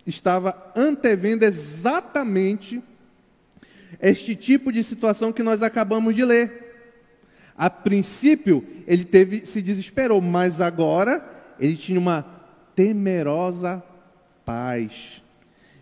estava 0.05 0.73
antevendo 0.75 1.45
exatamente 1.45 2.83
este 4.03 4.35
tipo 4.35 4.73
de 4.73 4.83
situação 4.83 5.33
que 5.33 5.41
nós 5.41 5.63
acabamos 5.63 6.17
de 6.17 6.25
ler. 6.25 6.65
A 7.57 7.71
princípio, 7.71 8.67
ele 8.85 9.05
teve, 9.05 9.47
se 9.47 9.63
desesperou, 9.63 10.21
mas 10.21 10.61
agora 10.61 11.25
ele 11.61 11.77
tinha 11.77 12.01
uma 12.01 12.27
temerosa 12.75 13.81
paz. 14.45 15.23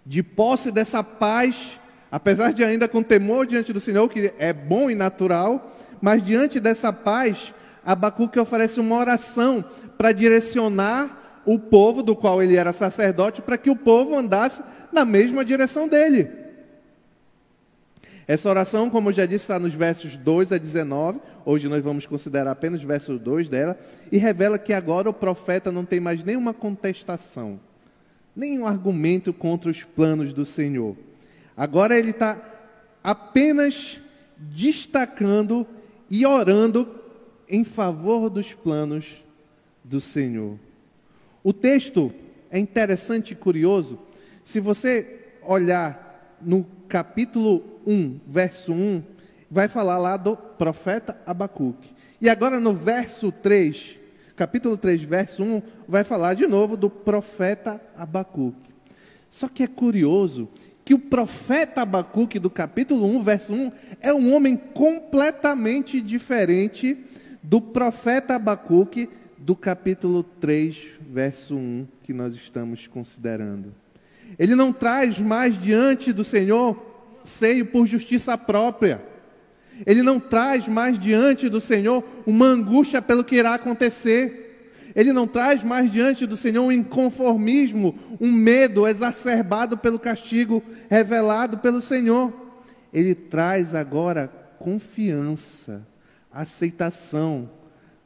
De 0.04 0.22
posse 0.22 0.70
dessa 0.70 1.02
paz, 1.02 1.80
apesar 2.12 2.52
de 2.52 2.62
ainda 2.62 2.86
com 2.86 3.02
temor 3.02 3.46
diante 3.46 3.72
do 3.72 3.80
Senhor, 3.80 4.06
que 4.10 4.30
é 4.38 4.52
bom 4.52 4.90
e 4.90 4.94
natural, 4.94 5.74
mas 6.02 6.22
diante 6.22 6.60
dessa 6.60 6.92
paz, 6.92 7.50
Abacuque 7.82 8.38
oferece 8.38 8.78
uma 8.78 8.98
oração 8.98 9.64
para 9.96 10.12
direcionar 10.12 11.23
o 11.44 11.58
povo 11.58 12.02
do 12.02 12.16
qual 12.16 12.42
ele 12.42 12.56
era 12.56 12.72
sacerdote, 12.72 13.42
para 13.42 13.58
que 13.58 13.70
o 13.70 13.76
povo 13.76 14.16
andasse 14.16 14.62
na 14.92 15.04
mesma 15.04 15.44
direção 15.44 15.88
dele. 15.88 16.28
Essa 18.26 18.48
oração, 18.48 18.88
como 18.88 19.10
eu 19.10 19.12
já 19.12 19.26
disse, 19.26 19.44
está 19.44 19.58
nos 19.58 19.74
versos 19.74 20.16
2 20.16 20.52
a 20.52 20.58
19. 20.58 21.20
Hoje 21.44 21.68
nós 21.68 21.82
vamos 21.82 22.06
considerar 22.06 22.50
apenas 22.50 22.82
o 22.82 22.86
verso 22.86 23.18
2 23.18 23.48
dela. 23.48 23.78
E 24.10 24.16
revela 24.16 24.58
que 24.58 24.72
agora 24.72 25.10
o 25.10 25.14
profeta 25.14 25.70
não 25.70 25.84
tem 25.84 26.00
mais 26.00 26.24
nenhuma 26.24 26.54
contestação, 26.54 27.60
nenhum 28.34 28.66
argumento 28.66 29.32
contra 29.32 29.70
os 29.70 29.82
planos 29.82 30.32
do 30.32 30.44
Senhor. 30.44 30.96
Agora 31.54 31.98
ele 31.98 32.10
está 32.10 32.38
apenas 33.02 34.00
destacando 34.38 35.66
e 36.10 36.24
orando 36.24 36.88
em 37.48 37.62
favor 37.62 38.30
dos 38.30 38.54
planos 38.54 39.22
do 39.84 40.00
Senhor. 40.00 40.58
O 41.44 41.52
texto 41.52 42.10
é 42.50 42.58
interessante 42.58 43.32
e 43.32 43.36
curioso. 43.36 43.98
Se 44.42 44.60
você 44.60 45.26
olhar 45.42 46.38
no 46.40 46.66
capítulo 46.88 47.62
1, 47.86 48.20
verso 48.26 48.72
1, 48.72 49.02
vai 49.50 49.68
falar 49.68 49.98
lá 49.98 50.16
do 50.16 50.38
profeta 50.38 51.20
Abacuque. 51.26 51.90
E 52.18 52.30
agora 52.30 52.58
no 52.58 52.72
verso 52.72 53.30
3, 53.30 53.94
capítulo 54.34 54.78
3, 54.78 55.02
verso 55.02 55.42
1, 55.42 55.62
vai 55.86 56.02
falar 56.02 56.32
de 56.32 56.46
novo 56.46 56.78
do 56.78 56.88
profeta 56.88 57.78
Abacuque. 57.94 58.72
Só 59.28 59.46
que 59.46 59.64
é 59.64 59.66
curioso 59.66 60.48
que 60.82 60.94
o 60.94 60.98
profeta 60.98 61.82
Abacuque 61.82 62.38
do 62.38 62.48
capítulo 62.48 63.04
1, 63.04 63.22
verso 63.22 63.52
1, 63.52 63.72
é 64.00 64.14
um 64.14 64.34
homem 64.34 64.56
completamente 64.56 66.00
diferente 66.00 67.04
do 67.42 67.60
profeta 67.60 68.36
Abacuque 68.36 69.10
do 69.44 69.54
capítulo 69.54 70.22
3, 70.22 70.74
verso 71.02 71.54
1, 71.54 71.86
que 72.02 72.14
nós 72.14 72.34
estamos 72.34 72.86
considerando. 72.86 73.74
Ele 74.38 74.54
não 74.54 74.72
traz 74.72 75.18
mais 75.18 75.58
diante 75.58 76.14
do 76.14 76.24
Senhor 76.24 76.82
anseio 77.20 77.66
por 77.66 77.86
justiça 77.86 78.38
própria. 78.38 79.04
Ele 79.84 80.02
não 80.02 80.18
traz 80.18 80.66
mais 80.66 80.98
diante 80.98 81.50
do 81.50 81.60
Senhor 81.60 82.02
uma 82.26 82.46
angústia 82.46 83.02
pelo 83.02 83.22
que 83.22 83.36
irá 83.36 83.52
acontecer. 83.52 84.72
Ele 84.96 85.12
não 85.12 85.26
traz 85.26 85.62
mais 85.62 85.92
diante 85.92 86.24
do 86.24 86.38
Senhor 86.38 86.64
um 86.64 86.72
inconformismo, 86.72 87.94
um 88.18 88.32
medo 88.32 88.88
exacerbado 88.88 89.76
pelo 89.76 89.98
castigo 89.98 90.62
revelado 90.88 91.58
pelo 91.58 91.82
Senhor. 91.82 92.32
Ele 92.90 93.14
traz 93.14 93.74
agora 93.74 94.26
confiança, 94.58 95.86
aceitação 96.32 97.50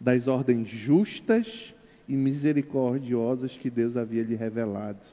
das 0.00 0.28
ordens 0.28 0.68
justas 0.68 1.74
e 2.08 2.16
misericordiosas 2.16 3.52
que 3.52 3.68
Deus 3.68 3.96
havia 3.96 4.22
lhe 4.22 4.34
revelado. 4.34 5.06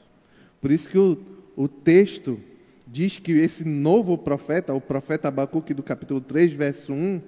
Por 0.60 0.70
isso 0.70 0.88
que 0.88 0.98
o, 0.98 1.18
o 1.56 1.68
texto 1.68 2.40
diz 2.86 3.18
que 3.18 3.32
esse 3.32 3.64
novo 3.64 4.16
profeta, 4.16 4.72
o 4.72 4.80
profeta 4.80 5.28
Abacuque 5.28 5.74
do 5.74 5.82
capítulo 5.82 6.20
3, 6.20 6.52
verso 6.52 6.92
1, 6.92 7.20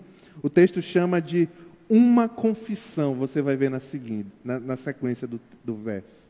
o 0.43 0.49
texto 0.49 0.81
chama 0.81 1.21
de 1.21 1.49
uma 1.89 2.29
confissão, 2.29 3.15
você 3.15 3.43
vai 3.43 3.57
ver 3.57 3.71
na 3.71 3.81
seguinte, 3.81 4.29
na, 4.45 4.61
na 4.61 4.77
sequência 4.77 5.27
do, 5.27 5.41
do 5.65 5.75
verso. 5.75 6.29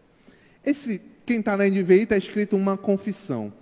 Esse, 0.65 1.01
quem 1.27 1.41
está 1.41 1.57
na 1.57 1.69
NVI 1.69 2.03
está 2.03 2.17
escrito 2.17 2.57
uma 2.57 2.77
confissão. 2.77 3.53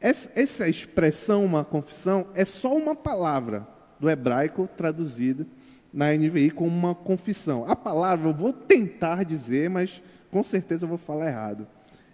Essa, 0.00 0.30
essa 0.34 0.68
expressão, 0.68 1.44
uma 1.44 1.64
confissão, 1.64 2.26
é 2.34 2.44
só 2.44 2.74
uma 2.74 2.94
palavra 2.94 3.66
do 3.98 4.08
hebraico 4.08 4.68
traduzida 4.76 5.46
na 5.92 6.12
NVI 6.12 6.50
como 6.50 6.70
uma 6.70 6.94
confissão. 6.94 7.64
A 7.66 7.74
palavra 7.74 8.28
eu 8.28 8.34
vou 8.34 8.52
tentar 8.52 9.24
dizer, 9.24 9.68
mas 9.68 10.00
com 10.30 10.42
certeza 10.42 10.84
eu 10.84 10.88
vou 10.88 10.98
falar 10.98 11.28
errado. 11.28 11.66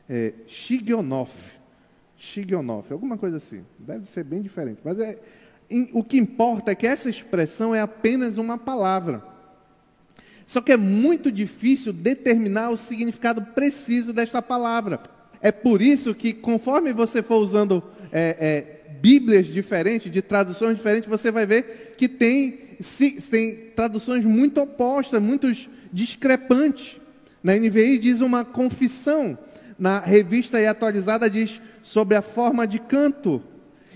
É 0.08 0.32
shigionof. 0.46 1.56
Shigionof, 2.16 2.92
alguma 2.92 3.18
coisa 3.18 3.36
assim. 3.36 3.64
Deve 3.78 4.06
ser 4.06 4.24
bem 4.24 4.40
diferente. 4.40 4.80
Mas 4.84 4.98
é, 4.98 5.18
o 5.92 6.02
que 6.02 6.16
importa 6.16 6.70
é 6.70 6.74
que 6.74 6.86
essa 6.86 7.10
expressão 7.10 7.74
é 7.74 7.80
apenas 7.80 8.38
uma 8.38 8.56
palavra. 8.56 9.22
Só 10.46 10.60
que 10.60 10.70
é 10.70 10.76
muito 10.76 11.30
difícil 11.30 11.92
determinar 11.92 12.70
o 12.70 12.76
significado 12.76 13.42
preciso 13.42 14.12
desta 14.12 14.40
palavra. 14.40 15.00
É 15.42 15.50
por 15.50 15.82
isso 15.82 16.14
que, 16.14 16.32
conforme 16.32 16.92
você 16.92 17.22
for 17.22 17.36
usando 17.36 17.82
é, 18.12 18.36
é, 18.38 18.76
Bíblias 19.00 19.46
diferentes, 19.46 20.10
de 20.10 20.22
traduções 20.22 20.76
diferentes, 20.76 21.08
você 21.08 21.30
vai 21.30 21.44
ver 21.44 21.94
que 21.98 22.08
tem, 22.08 22.65
tem 23.30 23.54
traduções 23.74 24.24
muito 24.24 24.60
opostas, 24.60 25.22
muito 25.22 25.48
discrepantes. 25.92 26.96
Na 27.42 27.54
NVI 27.54 27.98
diz 27.98 28.20
uma 28.20 28.44
confissão, 28.44 29.38
na 29.78 30.00
revista 30.00 30.60
e 30.60 30.66
atualizada 30.66 31.28
diz 31.30 31.60
sobre 31.82 32.16
a 32.16 32.22
forma 32.22 32.66
de 32.66 32.78
canto. 32.78 33.42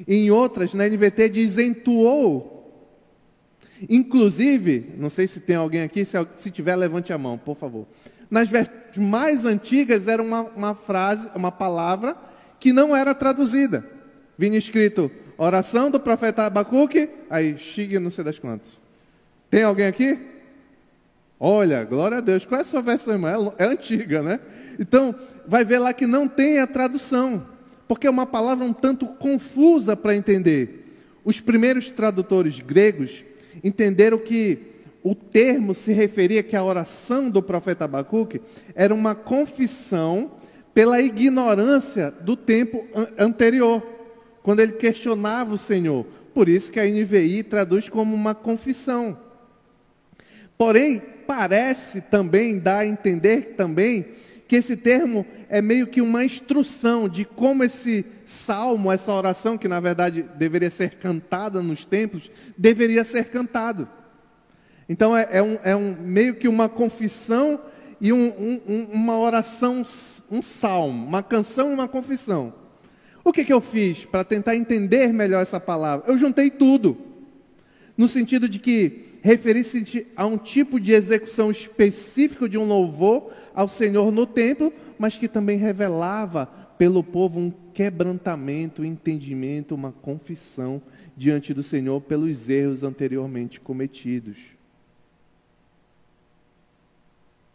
Em 0.07 0.31
outras, 0.31 0.73
na 0.75 0.89
NVT 0.89 1.29
diz 1.29 1.59
entoou. 1.59 2.59
Inclusive, 3.89 4.93
não 4.99 5.09
sei 5.09 5.27
se 5.27 5.41
tem 5.41 5.57
alguém 5.57 5.83
aqui, 5.83 6.05
se, 6.05 6.17
se 6.37 6.51
tiver, 6.51 6.77
levante 6.77 7.13
a 7.13 7.19
mão, 7.19 7.39
por 7.39 7.57
favor. 7.57 7.87
Nas 8.31 8.49
versões 8.49 8.79
mais 8.97 9.45
antigas 9.45 10.07
era 10.07 10.23
uma, 10.23 10.43
uma 10.43 10.75
frase, 10.75 11.31
uma 11.35 11.51
palavra 11.51 12.17
que 12.59 12.73
não 12.73 12.95
era 12.95 13.15
traduzida. 13.15 13.85
Vinha 14.37 14.59
escrito 14.59 15.11
oração 15.45 15.91
do 15.91 15.99
profeta 15.99 16.45
Abacuque, 16.45 17.09
aí 17.29 17.59
Xig 17.59 17.99
não 17.99 18.11
sei 18.11 18.25
das 18.25 18.39
quantas. 18.39 18.69
Tem 19.49 19.63
alguém 19.63 19.87
aqui? 19.87 20.19
Olha, 21.39 21.85
glória 21.85 22.19
a 22.19 22.21
Deus. 22.21 22.45
Qual 22.45 22.59
é 22.59 22.63
a 22.63 22.65
sua 22.65 22.83
versão, 22.83 23.15
irmã? 23.15 23.55
É, 23.59 23.65
é 23.65 23.67
antiga, 23.67 24.23
né? 24.23 24.39
Então, 24.79 25.15
vai 25.47 25.65
ver 25.65 25.79
lá 25.79 25.93
que 25.93 26.07
não 26.07 26.29
tem 26.29 26.59
a 26.59 26.67
tradução 26.67 27.47
porque 27.91 28.07
é 28.07 28.11
uma 28.11 28.25
palavra 28.25 28.65
um 28.65 28.73
tanto 28.73 29.05
confusa 29.05 29.97
para 29.97 30.15
entender. 30.15 30.95
Os 31.25 31.41
primeiros 31.41 31.91
tradutores 31.91 32.61
gregos 32.61 33.25
entenderam 33.65 34.17
que 34.17 34.61
o 35.03 35.13
termo 35.13 35.75
se 35.75 35.93
referia 35.93 36.41
que 36.41 36.55
a 36.55 36.63
oração 36.63 37.29
do 37.29 37.43
profeta 37.43 37.87
Abacuque 37.87 38.41
era 38.77 38.95
uma 38.95 39.17
confissão 39.17 40.31
pela 40.73 41.01
ignorância 41.01 42.13
do 42.13 42.37
tempo 42.37 42.87
anterior, 43.19 43.85
quando 44.43 44.61
ele 44.61 44.73
questionava 44.73 45.55
o 45.55 45.59
Senhor. 45.59 46.05
Por 46.35 46.49
isso 46.49 46.71
que 46.71 46.81
a 46.81 46.85
NVI 46.85 47.43
traduz 47.43 47.89
como 47.89 48.15
uma 48.15 48.35
confissão. 48.35 49.19
Porém, 50.57 51.03
parece 51.27 52.01
também 52.03 52.59
dar 52.59 52.79
a 52.79 52.87
entender 52.87 53.55
também 53.57 54.07
que 54.47 54.57
esse 54.57 54.77
termo 54.77 55.25
é 55.49 55.63
meio 55.63 55.87
que 55.87 56.01
uma 56.01 56.25
instrução 56.25 57.09
de 57.09 57.25
como 57.25 57.63
esse 57.63 58.05
salmo, 58.27 58.91
essa 58.91 59.13
oração, 59.13 59.57
que 59.57 59.69
na 59.69 59.79
verdade 59.79 60.23
deveria 60.37 60.71
ser 60.71 60.97
cantada 60.97 61.63
nos 61.63 61.85
templos, 61.85 62.29
deveria 62.59 63.05
ser 63.05 63.27
cantado. 63.27 63.89
Então 64.89 65.17
é, 65.17 65.29
é, 65.31 65.41
um, 65.41 65.59
é 65.63 65.77
um, 65.77 65.97
meio 66.01 66.35
que 66.35 66.49
uma 66.49 66.69
confissão 66.69 67.61
e 68.01 68.13
um, 68.13 68.61
um, 68.67 68.89
uma 68.93 69.17
oração, 69.19 69.85
um 70.31 70.43
salmo, 70.43 71.07
uma 71.07 71.23
canção 71.23 71.71
e 71.71 71.75
uma 71.75 71.87
confissão. 71.87 72.60
O 73.25 73.33
que, 73.33 73.45
que 73.45 73.53
eu 73.53 73.61
fiz 73.61 74.05
para 74.05 74.25
tentar 74.25 74.57
entender 74.57 75.13
melhor 75.13 75.43
essa 75.43 75.61
palavra? 75.61 76.11
Eu 76.11 76.19
juntei 76.19 76.51
tudo, 76.51 76.97
no 77.97 78.09
sentido 78.09 78.49
de 78.49 78.59
que 78.59 79.11
referir-se 79.23 80.07
a 80.17 80.27
um 80.27 80.39
tipo 80.39 80.81
de 80.81 80.93
execução 80.93 81.51
específico 81.51 82.49
de 82.49 82.57
um 82.57 82.65
louvor 82.65 83.31
ao 83.55 83.69
Senhor 83.69 84.11
no 84.11 84.27
templo, 84.27 84.73
mas 84.99 85.17
que 85.17 85.29
também 85.29 85.59
revelava 85.59 86.47
pelo 86.79 87.05
povo 87.05 87.39
um 87.39 87.53
quebrantamento, 87.75 88.83
um 88.83 88.87
entendimento, 88.87 89.75
uma 89.75 89.93
confissão 89.93 90.81
diante 91.17 91.53
do 91.53 91.63
Senhor 91.63 92.01
pelos 92.01 92.49
erros 92.49 92.83
anteriormente 92.83 93.61
cometidos. 93.61 94.37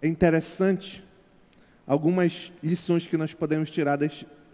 É 0.02 0.08
interessante 0.08 1.04
algumas 1.88 2.52
lições 2.62 3.08
que 3.08 3.18
nós 3.18 3.34
podemos 3.34 3.72
tirar 3.72 3.96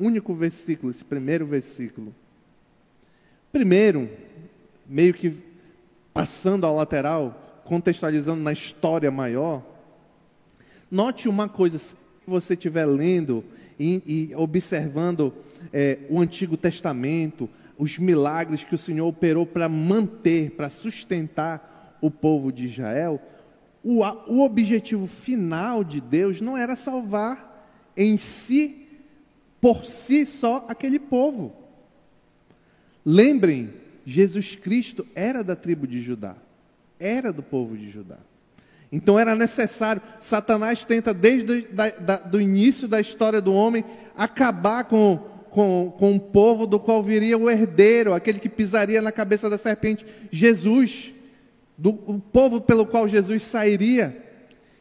único 0.01 0.33
versículo, 0.33 0.91
esse 0.91 1.03
primeiro 1.03 1.45
versículo. 1.45 2.13
Primeiro, 3.51 4.09
meio 4.87 5.13
que 5.13 5.33
passando 6.13 6.65
ao 6.65 6.75
lateral, 6.75 7.61
contextualizando 7.63 8.41
na 8.41 8.51
história 8.51 9.11
maior, 9.11 9.63
note 10.89 11.29
uma 11.29 11.47
coisa, 11.47 11.77
se 11.77 11.95
você 12.25 12.53
estiver 12.53 12.85
lendo 12.85 13.43
e, 13.79 14.01
e 14.31 14.35
observando 14.35 15.33
é, 15.71 15.99
o 16.09 16.19
Antigo 16.19 16.57
Testamento, 16.57 17.49
os 17.77 17.97
milagres 17.97 18.63
que 18.63 18.75
o 18.75 18.77
Senhor 18.77 19.07
operou 19.07 19.45
para 19.45 19.67
manter, 19.67 20.51
para 20.51 20.69
sustentar 20.69 21.97
o 22.01 22.11
povo 22.11 22.51
de 22.51 22.65
Israel, 22.65 23.21
o, 23.83 24.03
o 24.27 24.43
objetivo 24.43 25.07
final 25.07 25.83
de 25.83 25.99
Deus 25.99 26.41
não 26.41 26.55
era 26.57 26.75
salvar 26.75 27.51
em 27.97 28.17
si, 28.17 28.80
por 29.61 29.85
si 29.85 30.25
só, 30.25 30.65
aquele 30.67 30.99
povo. 30.99 31.55
Lembrem 33.05 33.69
Jesus 34.05 34.55
Cristo 34.55 35.05
era 35.13 35.43
da 35.43 35.55
tribo 35.55 35.85
de 35.85 36.01
Judá, 36.01 36.35
era 36.99 37.31
do 37.31 37.43
povo 37.43 37.77
de 37.77 37.89
Judá. 37.89 38.17
Então 38.91 39.17
era 39.17 39.35
necessário, 39.35 40.01
Satanás 40.19 40.83
tenta 40.83 41.13
desde 41.13 41.67
o 42.33 42.41
início 42.41 42.87
da 42.87 42.99
história 42.99 43.39
do 43.39 43.53
homem 43.53 43.85
acabar 44.17 44.83
com, 44.83 45.17
com, 45.49 45.93
com 45.97 46.15
o 46.15 46.19
povo 46.19 46.67
do 46.67 46.77
qual 46.77 47.01
viria 47.01 47.37
o 47.37 47.49
herdeiro, 47.49 48.13
aquele 48.13 48.39
que 48.39 48.49
pisaria 48.49 49.01
na 49.01 49.11
cabeça 49.11 49.49
da 49.49 49.57
serpente, 49.57 50.05
Jesus, 50.29 51.13
do, 51.77 51.91
o 52.05 52.19
povo 52.19 52.59
pelo 52.59 52.85
qual 52.85 53.07
Jesus 53.07 53.43
sairia. 53.43 54.17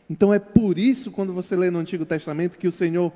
Então 0.09 0.35
é 0.35 0.41
por 0.41 0.77
isso, 0.77 1.13
quando 1.13 1.33
você 1.33 1.55
lê 1.55 1.71
no 1.71 1.79
Antigo 1.79 2.05
Testamento, 2.05 2.59
que 2.59 2.67
o 2.67 2.73
Senhor 2.73 3.13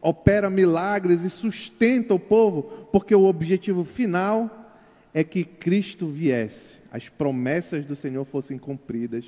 opera 0.00 0.48
milagres 0.48 1.22
e 1.24 1.30
sustenta 1.30 2.14
o 2.14 2.18
povo, 2.18 2.88
porque 2.92 3.14
o 3.14 3.24
objetivo 3.24 3.84
final 3.84 4.50
é 5.12 5.24
que 5.24 5.44
Cristo 5.44 6.08
viesse, 6.08 6.78
as 6.90 7.08
promessas 7.08 7.84
do 7.84 7.96
Senhor 7.96 8.24
fossem 8.24 8.58
cumpridas 8.58 9.24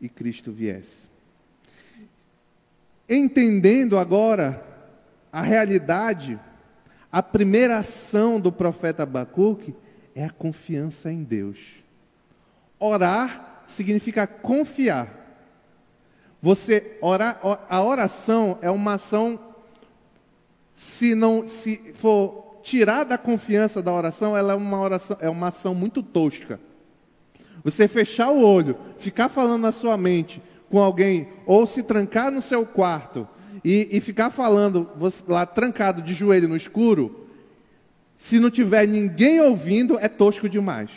e 0.00 0.08
Cristo 0.08 0.52
viesse. 0.52 1.08
Entendendo 3.08 3.98
agora 3.98 4.62
a 5.32 5.42
realidade, 5.42 6.38
a 7.10 7.22
primeira 7.22 7.78
ação 7.78 8.40
do 8.40 8.52
profeta 8.52 9.04
Abacuque 9.04 9.74
é 10.14 10.24
a 10.24 10.30
confiança 10.30 11.10
em 11.12 11.22
Deus. 11.22 11.58
Orar 12.78 13.62
significa 13.66 14.26
confiar. 14.26 15.14
Você 16.40 16.98
orar, 17.00 17.40
a 17.68 17.82
oração 17.82 18.58
é 18.60 18.70
uma 18.70 18.94
ação 18.94 19.47
se 20.78 21.12
não 21.12 21.48
se 21.48 21.92
for 21.92 22.60
tirar 22.62 23.02
da 23.02 23.18
confiança 23.18 23.82
da 23.82 23.92
oração, 23.92 24.36
ela 24.36 24.52
é 24.52 24.54
uma 24.54 24.78
oração, 24.78 25.16
é 25.20 25.28
uma 25.28 25.48
ação 25.48 25.74
muito 25.74 26.04
tosca. 26.04 26.60
Você 27.64 27.88
fechar 27.88 28.30
o 28.30 28.40
olho, 28.40 28.78
ficar 28.96 29.28
falando 29.28 29.62
na 29.62 29.72
sua 29.72 29.96
mente 29.96 30.40
com 30.70 30.78
alguém, 30.78 31.26
ou 31.44 31.66
se 31.66 31.82
trancar 31.82 32.30
no 32.30 32.40
seu 32.40 32.64
quarto 32.64 33.26
e, 33.64 33.88
e 33.90 34.00
ficar 34.00 34.30
falando 34.30 34.88
você, 34.94 35.24
lá 35.26 35.44
trancado 35.44 36.00
de 36.00 36.14
joelho 36.14 36.46
no 36.46 36.56
escuro, 36.56 37.26
Se 38.16 38.38
não 38.38 38.48
tiver 38.48 38.86
ninguém 38.86 39.40
ouvindo, 39.40 39.98
é 39.98 40.08
tosco 40.08 40.48
demais. 40.48 40.90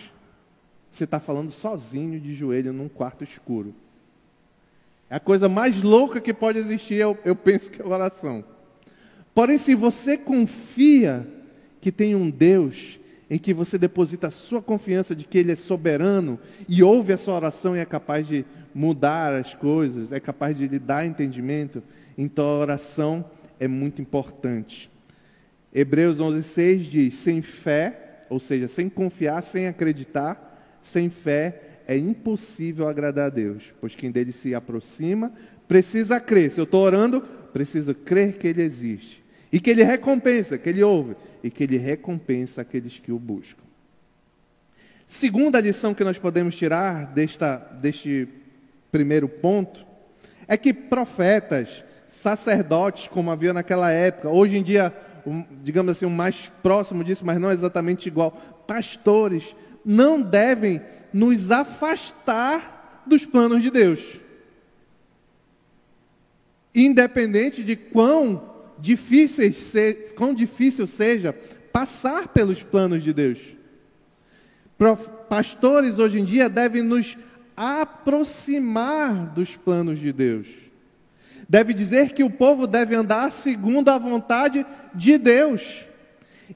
Você 0.92 1.06
está 1.06 1.20
falando 1.20 1.50
sozinho 1.50 2.20
de 2.20 2.36
joelho 2.36 2.72
num 2.72 2.88
quarto 2.88 3.24
escuro. 3.24 3.74
É 5.10 5.16
a 5.16 5.20
coisa 5.20 5.50
mais 5.50 5.82
louca 5.82 6.22
que 6.22 6.36
pode 6.36 6.60
existir, 6.60 6.96
eu, 6.96 7.18
eu 7.26 7.36
penso 7.36 7.72
que 7.72 7.82
é 7.82 7.86
oração. 7.86 8.44
Porém, 9.34 9.58
se 9.58 9.76
você 9.76 10.18
confia 10.18 11.26
que 11.80 11.92
tem 11.92 12.16
um 12.16 12.30
Deus 12.30 13.00
em 13.30 13.38
que 13.38 13.54
você 13.54 13.78
deposita 13.78 14.28
a 14.28 14.32
sua 14.32 14.62
confiança 14.62 15.16
de 15.16 15.24
que 15.24 15.38
Ele 15.38 15.54
é 15.54 15.56
soberano 15.56 16.38
e 16.68 16.84
ouve 16.84 17.14
a 17.14 17.18
sua 17.18 17.36
oração 17.36 17.76
e 17.76 17.80
é 17.80 17.86
capaz 17.86 18.28
de 18.28 18.46
mudar 18.76 19.34
as 19.34 19.54
coisas, 19.54 20.12
é 20.12 20.20
capaz 20.20 20.58
de 20.58 20.68
lhe 20.68 20.78
dar 20.78 21.06
entendimento, 21.06 21.82
então 22.18 22.46
a 22.46 22.60
oração 22.60 23.24
é 23.58 23.70
muito 23.70 24.02
importante. 24.02 24.92
Hebreus 25.74 26.20
11,6 26.20 26.82
diz: 26.82 27.16
sem 27.16 27.42
fé, 27.42 28.26
ou 28.30 28.38
seja, 28.38 28.68
sem 28.68 28.90
confiar, 28.90 29.42
sem 29.42 29.66
acreditar, 29.66 30.78
sem 30.82 31.10
fé 31.10 31.62
é 31.88 31.98
impossível 31.98 32.88
agradar 32.88 33.28
a 33.28 33.30
Deus, 33.30 33.74
pois 33.80 33.96
quem 33.96 34.12
dele 34.12 34.34
se 34.34 34.54
aproxima 34.54 35.32
precisa 35.70 36.20
crer. 36.20 36.52
Se 36.52 36.60
eu 36.60 36.66
estou 36.66 36.84
orando, 36.84 37.22
preciso 37.54 37.96
crer 37.96 38.38
que 38.38 38.46
Ele 38.46 38.62
existe 38.62 39.21
e 39.52 39.60
que 39.60 39.70
Ele 39.70 39.84
recompensa, 39.84 40.58
que 40.58 40.70
Ele 40.70 40.84
ouve 40.84 41.16
e 41.44 41.50
que 41.50 41.64
Ele 41.64 41.78
recompensa 41.78 42.62
aqueles 42.62 42.98
que 42.98 43.12
o 43.12 43.20
buscam. 43.20 43.62
Segunda 45.06 45.60
lição 45.60 45.94
que 45.94 46.04
nós 46.04 46.18
podemos 46.18 46.56
tirar 46.56 47.06
desta, 47.08 47.58
deste 47.82 48.30
primeiro 48.92 49.28
ponto 49.28 49.86
é 50.48 50.56
que 50.56 50.74
profetas, 50.74 51.84
sacerdotes, 52.08 53.08
como 53.08 53.32
havia 53.32 53.54
naquela 53.54 53.92
época, 53.92 54.30
hoje 54.30 54.58
em 54.58 54.64
dia, 54.64 54.94
digamos 55.64 55.92
assim, 55.92 56.06
o 56.06 56.10
mais 56.10 56.52
próximo 56.64 57.04
disso, 57.04 57.26
mas 57.26 57.40
não 57.40 57.52
exatamente 57.52 58.08
igual, 58.08 58.32
pastores, 58.66 59.56
não 59.84 60.22
devem 60.22 60.82
nos 61.14 61.52
afastar 61.52 63.04
dos 63.06 63.26
planos 63.26 63.62
de 63.62 63.70
Deus. 63.70 64.00
Independente 66.74 67.64
de 67.64 67.76
quão 67.76 68.51
difícil, 68.82 69.54
se, 69.54 70.14
quão 70.16 70.34
difícil 70.34 70.88
seja 70.88 71.32
passar 71.72 72.28
pelos 72.30 72.64
planos 72.64 73.04
de 73.04 73.14
Deus. 73.14 73.38
Pastores 75.30 76.00
hoje 76.00 76.20
em 76.20 76.26
dia 76.26 76.50
devem 76.50 76.82
nos 76.82 77.16
aproximar 77.56 79.28
dos 79.28 79.56
planos 79.56 80.00
de 80.00 80.12
Deus. 80.12 80.48
Deve 81.48 81.74
dizer 81.74 82.14
que 82.14 82.24
o 82.24 82.30
povo 82.30 82.66
deve 82.66 82.96
andar 82.96 83.32
segundo 83.32 83.90
a 83.90 83.98
vontade 83.98 84.66
de 84.96 85.18
Deus. 85.18 85.86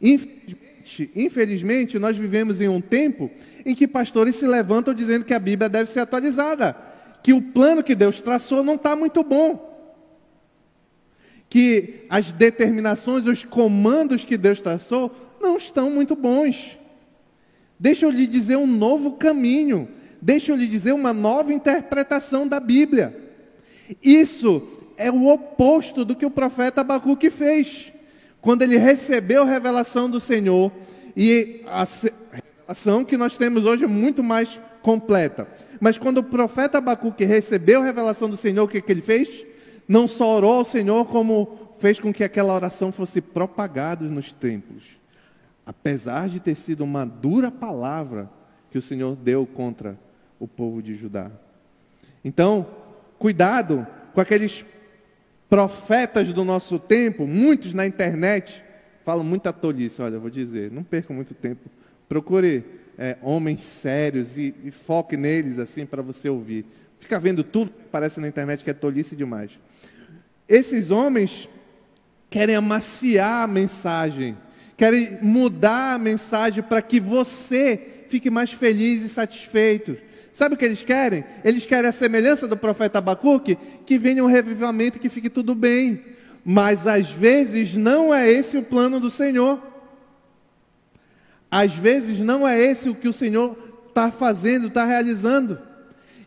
Infelizmente, 0.01 1.11
infelizmente, 1.15 1.99
nós 1.99 2.17
vivemos 2.17 2.61
em 2.61 2.67
um 2.67 2.81
tempo 2.81 3.29
em 3.65 3.75
que 3.75 3.87
pastores 3.87 4.35
se 4.35 4.47
levantam 4.47 4.93
dizendo 4.93 5.25
que 5.25 5.33
a 5.33 5.39
Bíblia 5.39 5.67
deve 5.67 5.89
ser 5.89 5.99
atualizada, 5.99 6.75
que 7.23 7.33
o 7.33 7.41
plano 7.41 7.83
que 7.83 7.95
Deus 7.95 8.21
traçou 8.21 8.63
não 8.63 8.75
está 8.75 8.95
muito 8.95 9.23
bom 9.23 9.74
que 11.55 12.05
as 12.09 12.33
determinações, 12.33 13.25
os 13.25 13.45
comandos 13.45 14.25
que 14.25 14.35
Deus 14.35 14.59
traçou 14.59 15.09
não 15.41 15.55
estão 15.55 15.89
muito 15.89 16.13
bons. 16.13 16.77
Deixa 17.79 18.05
eu 18.05 18.09
lhe 18.09 18.27
dizer 18.27 18.57
um 18.57 18.67
novo 18.67 19.13
caminho, 19.13 19.87
deixa 20.21 20.51
eu 20.51 20.57
lhe 20.57 20.67
dizer 20.67 20.91
uma 20.91 21.13
nova 21.13 21.53
interpretação 21.53 22.45
da 22.45 22.59
Bíblia. 22.59 23.17
Isso 24.03 24.67
é 24.97 25.09
o 25.09 25.27
oposto 25.27 26.03
do 26.03 26.13
que 26.13 26.25
o 26.25 26.29
profeta 26.29 26.81
Abacuque 26.81 27.29
fez. 27.29 27.89
Quando 28.41 28.61
ele 28.61 28.75
recebeu 28.75 29.43
a 29.43 29.45
revelação 29.45 30.09
do 30.09 30.19
Senhor, 30.19 30.73
e 31.15 31.61
a 31.67 31.87
revelação 32.33 33.05
que 33.05 33.15
nós 33.15 33.37
temos 33.37 33.65
hoje 33.65 33.85
é 33.85 33.87
muito 33.87 34.21
mais 34.21 34.59
completa. 34.81 35.47
Mas 35.79 35.97
quando 35.97 36.17
o 36.17 36.23
profeta 36.23 36.79
Abacuque 36.79 37.23
recebeu 37.23 37.81
a 37.81 37.85
revelação 37.85 38.29
do 38.29 38.35
Senhor, 38.35 38.65
o 38.65 38.67
que, 38.67 38.81
que 38.81 38.91
ele 38.91 39.01
fez? 39.01 39.54
Não 39.87 40.07
só 40.07 40.35
orou 40.35 40.53
ao 40.53 40.65
Senhor, 40.65 41.05
como 41.05 41.71
fez 41.79 41.99
com 41.99 42.13
que 42.13 42.23
aquela 42.23 42.53
oração 42.53 42.91
fosse 42.91 43.21
propagada 43.21 44.05
nos 44.05 44.31
templos. 44.31 44.83
Apesar 45.65 46.29
de 46.29 46.39
ter 46.39 46.55
sido 46.55 46.83
uma 46.83 47.05
dura 47.05 47.51
palavra 47.51 48.29
que 48.71 48.77
o 48.77 48.81
Senhor 48.81 49.15
deu 49.15 49.45
contra 49.45 49.97
o 50.39 50.47
povo 50.47 50.81
de 50.81 50.95
Judá. 50.95 51.31
Então, 52.23 52.67
cuidado 53.17 53.85
com 54.13 54.21
aqueles 54.21 54.65
profetas 55.49 56.33
do 56.33 56.43
nosso 56.43 56.79
tempo, 56.79 57.27
muitos 57.27 57.73
na 57.73 57.85
internet 57.85 58.61
falam 59.03 59.23
muita 59.23 59.53
tolice. 59.53 60.01
Olha, 60.01 60.15
eu 60.15 60.21
vou 60.21 60.29
dizer, 60.29 60.71
não 60.71 60.83
perca 60.83 61.13
muito 61.13 61.33
tempo. 61.33 61.69
Procure 62.09 62.63
é, 62.97 63.17
homens 63.21 63.63
sérios 63.63 64.37
e, 64.37 64.53
e 64.63 64.71
foque 64.71 65.15
neles 65.15 65.59
assim 65.59 65.85
para 65.85 66.01
você 66.01 66.29
ouvir. 66.29 66.65
Fica 66.99 67.19
vendo 67.19 67.43
tudo 67.43 67.71
que 67.71 67.81
aparece 67.81 68.19
na 68.19 68.27
internet 68.27 68.63
que 68.63 68.69
é 68.69 68.73
tolice 68.73 69.15
demais. 69.15 69.51
Esses 70.47 70.91
homens 70.91 71.49
querem 72.29 72.55
amaciar 72.55 73.43
a 73.43 73.47
mensagem, 73.47 74.37
querem 74.77 75.17
mudar 75.21 75.95
a 75.95 75.99
mensagem 75.99 76.61
para 76.61 76.81
que 76.81 76.99
você 76.99 78.05
fique 78.09 78.29
mais 78.29 78.51
feliz 78.51 79.03
e 79.03 79.09
satisfeito. 79.09 79.97
Sabe 80.31 80.55
o 80.55 80.57
que 80.57 80.65
eles 80.65 80.83
querem? 80.83 81.23
Eles 81.43 81.65
querem 81.65 81.89
a 81.89 81.93
semelhança 81.93 82.47
do 82.47 82.57
profeta 82.57 82.97
Abacuque, 82.97 83.57
que 83.85 83.97
venha 83.97 84.23
um 84.23 84.27
revivamento, 84.27 84.99
que 84.99 85.09
fique 85.09 85.29
tudo 85.29 85.55
bem. 85.55 86.03
Mas 86.43 86.85
às 86.85 87.09
vezes 87.09 87.75
não 87.75 88.13
é 88.13 88.29
esse 88.29 88.57
o 88.57 88.63
plano 88.63 88.99
do 88.99 89.09
Senhor. 89.09 89.59
Às 91.49 91.73
vezes 91.73 92.19
não 92.19 92.47
é 92.47 92.59
esse 92.59 92.89
o 92.89 92.95
que 92.95 93.07
o 93.07 93.13
Senhor 93.13 93.57
está 93.87 94.11
fazendo, 94.11 94.67
está 94.67 94.83
realizando. 94.83 95.57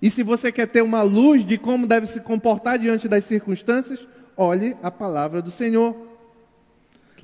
E 0.01 0.11
se 0.11 0.23
você 0.23 0.53
quer 0.53 0.67
ter 0.67 0.83
uma 0.83 1.03
luz 1.03 1.45
de 1.45 1.59
como 1.59 1.87
deve 1.87 2.07
se 2.07 2.21
comportar 2.21 2.79
diante 2.79 3.09
das 3.09 3.25
circunstâncias, 3.25 4.07
olhe 4.37 4.77
a 4.83 4.91
palavra 4.91 5.43
do 5.43 5.51
Senhor. 5.51 5.97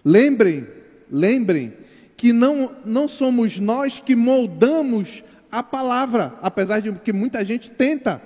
Lembrem, 0.05 0.67
lembrem 1.11 1.73
que 2.17 2.33
não, 2.33 2.73
não 2.85 3.07
somos 3.07 3.59
nós 3.59 4.01
que 4.01 4.17
moldamos 4.17 5.23
a 5.51 5.63
palavra, 5.63 6.35
apesar 6.43 6.81
de 6.81 6.93
que 6.93 7.13
muita 7.13 7.45
gente 7.45 7.71
tenta 7.71 8.21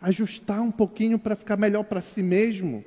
ajustar 0.00 0.60
um 0.60 0.70
pouquinho 0.70 1.18
para 1.18 1.36
ficar 1.36 1.56
melhor 1.56 1.84
para 1.84 2.00
si 2.00 2.22
mesmo. 2.22 2.82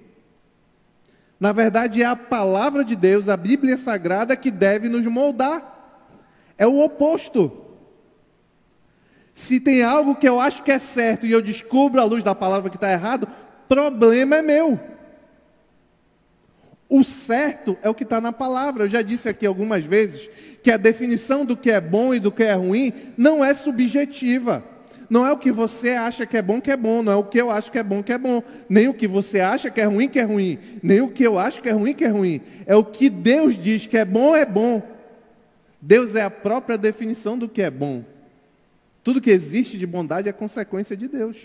Na 1.39 1.51
verdade, 1.51 2.01
é 2.01 2.05
a 2.05 2.15
palavra 2.15 2.83
de 2.83 2.95
Deus, 2.95 3.29
a 3.29 3.37
Bíblia 3.37 3.77
Sagrada, 3.77 4.35
que 4.35 4.49
deve 4.49 4.89
nos 4.89 5.05
moldar. 5.05 5.73
É 6.57 6.65
o 6.65 6.79
oposto. 6.79 7.64
Se 9.35 9.59
tem 9.59 9.83
algo 9.83 10.15
que 10.15 10.27
eu 10.27 10.39
acho 10.39 10.63
que 10.63 10.71
é 10.71 10.79
certo 10.79 11.25
e 11.25 11.31
eu 11.31 11.41
descubro 11.41 11.99
à 11.99 12.05
luz 12.05 12.23
da 12.23 12.33
palavra 12.33 12.69
que 12.69 12.77
está 12.77 12.89
errado, 12.89 13.27
problema 13.67 14.37
é 14.37 14.41
meu. 14.41 14.79
O 16.87 17.03
certo 17.03 17.77
é 17.83 17.89
o 17.89 17.93
que 17.93 18.03
está 18.03 18.21
na 18.21 18.31
palavra. 18.31 18.85
Eu 18.85 18.89
já 18.89 19.01
disse 19.01 19.27
aqui 19.27 19.45
algumas 19.45 19.83
vezes 19.83 20.29
que 20.63 20.71
a 20.71 20.77
definição 20.77 21.43
do 21.43 21.57
que 21.57 21.69
é 21.69 21.81
bom 21.81 22.15
e 22.15 22.19
do 22.19 22.31
que 22.31 22.43
é 22.43 22.53
ruim 22.53 22.93
não 23.17 23.43
é 23.43 23.53
subjetiva. 23.53 24.63
Não 25.09 25.27
é 25.27 25.33
o 25.33 25.37
que 25.37 25.51
você 25.51 25.89
acha 25.89 26.25
que 26.25 26.37
é 26.37 26.41
bom 26.41 26.61
que 26.61 26.71
é 26.71 26.77
bom, 26.77 27.03
não 27.03 27.11
é 27.11 27.15
o 27.15 27.23
que 27.25 27.39
eu 27.39 27.51
acho 27.51 27.69
que 27.69 27.77
é 27.77 27.83
bom 27.83 28.01
que 28.01 28.13
é 28.13 28.17
bom, 28.17 28.41
nem 28.67 28.87
o 28.87 28.93
que 28.93 29.07
você 29.07 29.39
acha 29.39 29.69
que 29.69 29.79
é 29.79 29.85
ruim 29.85 30.09
que 30.09 30.17
é 30.17 30.23
ruim, 30.23 30.57
nem 30.81 31.01
o 31.01 31.09
que 31.09 31.23
eu 31.23 31.37
acho 31.37 31.61
que 31.61 31.69
é 31.69 31.73
ruim 31.73 31.93
que 31.93 32.05
é 32.05 32.07
ruim. 32.07 32.41
É 32.65 32.75
o 32.75 32.85
que 32.85 33.09
Deus 33.09 33.57
diz 33.57 33.85
que 33.85 33.97
é 33.97 34.05
bom 34.05 34.33
é 34.33 34.45
bom. 34.45 34.81
Deus 35.81 36.15
é 36.15 36.23
a 36.23 36.31
própria 36.31 36.77
definição 36.77 37.37
do 37.37 37.49
que 37.49 37.61
é 37.61 37.69
bom. 37.69 38.14
Tudo 39.05 39.21
que 39.21 39.29
existe 39.29 39.77
de 39.77 39.85
bondade 39.85 40.27
é 40.27 40.33
consequência 40.33 40.97
de 40.97 41.07
Deus. 41.07 41.37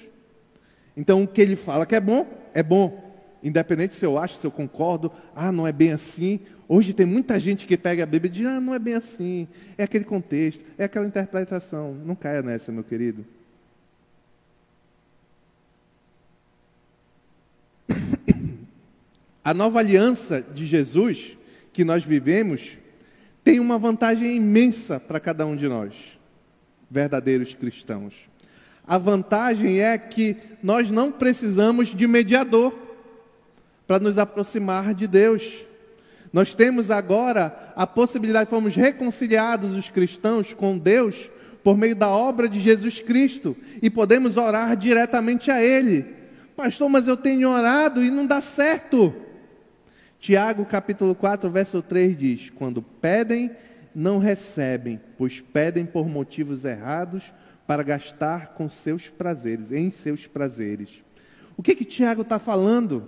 Então, 0.97 1.23
o 1.23 1.29
que 1.29 1.43
ele 1.43 1.55
fala 1.55 1.85
que 1.85 1.95
é 1.95 2.01
bom, 2.01 2.27
é 2.55 2.63
bom. 2.63 3.15
Independente 3.43 3.95
se 3.95 4.07
eu 4.07 4.17
acho, 4.17 4.39
se 4.39 4.47
eu 4.47 4.51
concordo, 4.51 5.13
ah, 5.37 5.53
não 5.53 5.67
é 5.67 5.73
bem 5.73 5.93
assim. 5.93 6.41
Hoje 6.67 6.95
tem 6.95 7.05
muita 7.05 7.39
gente 7.39 7.67
que 7.67 7.77
pega 7.77 8.05
a 8.05 8.07
Bíblia 8.07 8.31
e 8.31 8.33
diz, 8.33 8.47
ah, 8.47 8.63
não 8.63 8.75
é 8.75 8.79
bem 8.79 8.95
assim. 8.95 9.47
É 9.77 9.83
aquele 9.83 10.07
contexto, 10.07 10.65
é 10.79 10.85
aquela 10.85 11.07
interpretação. 11.07 11.93
Não 12.03 12.15
caia 12.15 12.41
nessa, 12.41 12.73
meu 12.73 12.83
querido. 12.83 13.27
A 19.45 19.53
nova 19.53 19.81
aliança 19.81 20.41
de 20.41 20.65
Jesus 20.65 21.37
que 21.75 21.85
nós 21.85 22.03
vivemos 22.05 22.79
tem 23.45 23.61
uma 23.61 23.79
vantagem 23.79 24.35
imensa 24.35 24.99
para 24.99 25.21
cada 25.21 25.45
um 25.45 25.55
de 25.55 25.69
nós 25.69 26.20
verdadeiros 26.91 27.55
cristãos. 27.55 28.15
A 28.87 28.99
vantagem 28.99 29.81
é 29.81 29.97
que 29.97 30.37
nós 30.63 30.91
não 30.91 31.13
precisamos 31.13 31.89
de 31.95 32.07
mediador 32.07 32.77
para 33.87 34.01
nos 34.01 34.19
aproximar 34.19 34.95
de 34.95 35.07
Deus. 35.07 35.65
Nós 36.33 36.55
temos 36.55 36.91
agora 36.91 37.73
a 37.77 37.87
possibilidade, 37.87 38.51
fomos 38.51 38.75
reconciliados 38.75 39.77
os 39.77 39.89
cristãos 39.89 40.53
com 40.53 40.77
Deus 40.77 41.31
por 41.63 41.77
meio 41.77 41.95
da 41.95 42.09
obra 42.09 42.49
de 42.49 42.61
Jesus 42.61 43.01
Cristo 43.01 43.57
e 43.83 43.91
podemos 43.91 44.37
orar 44.37 44.77
diretamente 44.77 45.51
a 45.51 45.63
Ele. 45.63 46.07
Pastor, 46.57 46.89
mas 46.89 47.07
eu 47.07 47.17
tenho 47.17 47.49
orado 47.49 48.03
e 48.03 48.11
não 48.11 48.27
dá 48.27 48.41
certo. 48.41 49.15
Tiago 50.19 50.65
capítulo 50.67 51.15
4, 51.15 51.51
verso 51.51 51.81
3 51.81 52.19
diz: 52.19 52.51
Quando 52.51 52.83
pedem, 52.83 53.51
não 53.95 54.19
recebem, 54.19 55.01
pois 55.19 55.41
pedem 55.41 55.85
por 55.85 56.09
motivos 56.09 56.65
errados 56.65 57.23
para 57.67 57.83
gastar 57.83 58.55
com 58.55 58.69
seus 58.69 59.09
prazeres, 59.09 59.73
em 59.73 59.91
seus 59.91 60.27
prazeres. 60.27 60.89
O 61.57 61.63
que 61.63 61.75
que 61.75 61.85
Tiago 61.85 62.23
está 62.23 62.39
falando? 62.39 63.07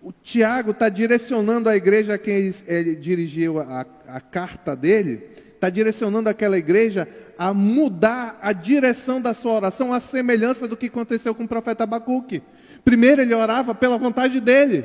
O 0.00 0.12
Tiago 0.12 0.72
está 0.72 0.88
direcionando 0.88 1.68
a 1.68 1.76
igreja 1.76 2.14
a 2.14 2.18
quem 2.18 2.52
ele, 2.66 2.96
dirigiu 2.96 3.60
a, 3.60 3.86
a 4.06 4.20
carta 4.20 4.74
dele, 4.74 5.28
está 5.54 5.70
direcionando 5.70 6.28
aquela 6.28 6.58
igreja 6.58 7.08
a 7.38 7.52
mudar 7.52 8.38
a 8.42 8.52
direção 8.52 9.20
da 9.20 9.34
sua 9.34 9.52
oração, 9.52 9.92
à 9.92 10.00
semelhança 10.00 10.66
do 10.66 10.76
que 10.76 10.86
aconteceu 10.86 11.34
com 11.34 11.44
o 11.44 11.48
profeta 11.48 11.84
Abacuque. 11.84 12.42
Primeiro 12.84 13.22
ele 13.22 13.34
orava 13.34 13.74
pela 13.74 13.96
vontade 13.96 14.40
dele, 14.40 14.84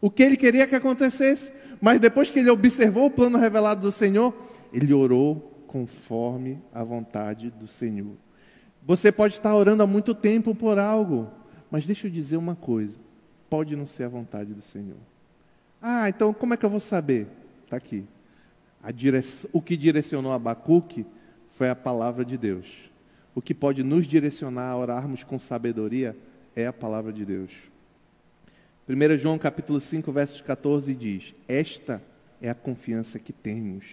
o 0.00 0.10
que 0.10 0.22
ele 0.22 0.36
queria 0.36 0.66
que 0.66 0.76
acontecesse, 0.76 1.52
mas 1.80 1.98
depois 1.98 2.30
que 2.30 2.38
ele 2.38 2.50
observou 2.50 3.06
o 3.06 3.10
plano 3.10 3.38
revelado 3.38 3.80
do 3.80 3.92
Senhor, 3.92 4.34
ele 4.72 4.92
orou 4.92 5.64
conforme 5.66 6.60
a 6.72 6.82
vontade 6.82 7.50
do 7.50 7.66
Senhor. 7.66 8.16
Você 8.84 9.12
pode 9.12 9.34
estar 9.34 9.54
orando 9.54 9.82
há 9.82 9.86
muito 9.86 10.14
tempo 10.14 10.54
por 10.54 10.78
algo, 10.78 11.30
mas 11.70 11.84
deixa 11.84 12.06
eu 12.06 12.10
dizer 12.10 12.36
uma 12.36 12.56
coisa: 12.56 12.98
pode 13.48 13.76
não 13.76 13.86
ser 13.86 14.04
a 14.04 14.08
vontade 14.08 14.52
do 14.52 14.62
Senhor. 14.62 14.98
Ah, 15.80 16.08
então 16.08 16.34
como 16.34 16.54
é 16.54 16.56
que 16.56 16.66
eu 16.66 16.70
vou 16.70 16.80
saber? 16.80 17.28
Está 17.64 17.76
aqui. 17.76 18.04
O 19.52 19.60
que 19.60 19.76
direcionou 19.76 20.32
Abacuque 20.32 21.06
foi 21.56 21.70
a 21.70 21.76
palavra 21.76 22.24
de 22.24 22.36
Deus. 22.36 22.90
O 23.34 23.40
que 23.40 23.54
pode 23.54 23.82
nos 23.82 24.06
direcionar 24.06 24.70
a 24.70 24.76
orarmos 24.76 25.22
com 25.22 25.38
sabedoria 25.38 26.16
é 26.56 26.66
a 26.66 26.72
palavra 26.72 27.12
de 27.12 27.24
Deus. 27.24 27.50
1 28.90 29.16
João 29.18 29.38
capítulo 29.38 29.80
5, 29.80 30.10
versos 30.10 30.40
14 30.40 30.92
diz: 30.96 31.32
Esta 31.46 32.02
é 32.42 32.50
a 32.50 32.54
confiança 32.56 33.20
que 33.20 33.32
temos. 33.32 33.84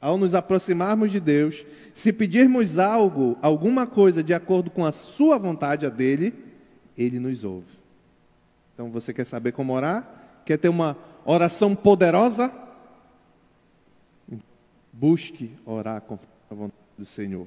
Ao 0.00 0.18
nos 0.18 0.34
aproximarmos 0.34 1.12
de 1.12 1.20
Deus, 1.20 1.64
se 1.94 2.12
pedirmos 2.12 2.76
algo, 2.76 3.38
alguma 3.40 3.86
coisa 3.86 4.20
de 4.20 4.34
acordo 4.34 4.68
com 4.68 4.84
a 4.84 4.90
sua 4.90 5.38
vontade, 5.38 5.86
a 5.86 5.88
dele, 5.88 6.34
ele 6.98 7.20
nos 7.20 7.44
ouve. 7.44 7.68
Então 8.74 8.90
você 8.90 9.14
quer 9.14 9.24
saber 9.24 9.52
como 9.52 9.72
orar? 9.72 10.42
Quer 10.44 10.56
ter 10.56 10.68
uma 10.68 10.96
oração 11.24 11.76
poderosa? 11.76 12.52
Busque 14.92 15.52
orar 15.64 16.00
com 16.00 16.18
a 16.50 16.54
vontade 16.54 16.82
do 16.98 17.06
Senhor. 17.06 17.46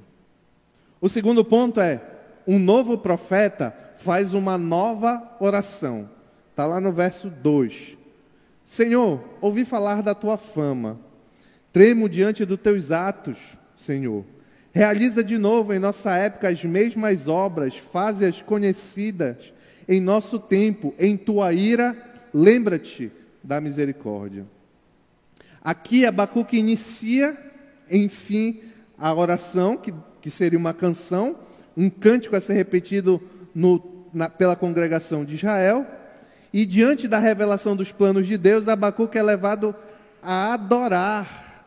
O 0.98 1.10
segundo 1.10 1.44
ponto 1.44 1.78
é: 1.78 2.00
um 2.46 2.58
novo 2.58 2.96
profeta 2.96 3.76
faz 3.98 4.32
uma 4.32 4.56
nova 4.56 5.36
oração. 5.38 6.15
Está 6.56 6.64
lá 6.64 6.80
no 6.80 6.90
verso 6.90 7.28
2. 7.28 7.98
Senhor, 8.64 9.22
ouvi 9.42 9.62
falar 9.62 10.02
da 10.02 10.14
tua 10.14 10.38
fama, 10.38 10.98
tremo 11.70 12.08
diante 12.08 12.46
dos 12.46 12.58
teus 12.58 12.90
atos, 12.90 13.36
Senhor. 13.76 14.24
Realiza 14.72 15.22
de 15.22 15.36
novo 15.36 15.74
em 15.74 15.78
nossa 15.78 16.16
época 16.16 16.48
as 16.48 16.64
mesmas 16.64 17.28
obras, 17.28 17.76
faze-as 17.76 18.40
conhecidas 18.40 19.36
em 19.86 20.00
nosso 20.00 20.38
tempo, 20.38 20.94
em 20.98 21.14
tua 21.14 21.52
ira, 21.52 21.94
lembra-te 22.32 23.12
da 23.44 23.60
misericórdia. 23.60 24.46
Aqui 25.62 26.06
Abacuque 26.06 26.56
inicia, 26.56 27.36
enfim, 27.90 28.62
a 28.96 29.12
oração, 29.12 29.76
que, 29.76 29.92
que 30.22 30.30
seria 30.30 30.58
uma 30.58 30.72
canção, 30.72 31.36
um 31.76 31.90
cântico 31.90 32.34
a 32.34 32.40
ser 32.40 32.54
repetido 32.54 33.20
no, 33.54 34.06
na, 34.10 34.30
pela 34.30 34.56
congregação 34.56 35.22
de 35.22 35.34
Israel. 35.34 35.86
E 36.56 36.64
diante 36.64 37.06
da 37.06 37.18
revelação 37.18 37.76
dos 37.76 37.92
planos 37.92 38.26
de 38.26 38.38
Deus, 38.38 38.66
Abacuque 38.66 39.18
é 39.18 39.22
levado 39.22 39.76
a 40.22 40.54
adorar. 40.54 41.66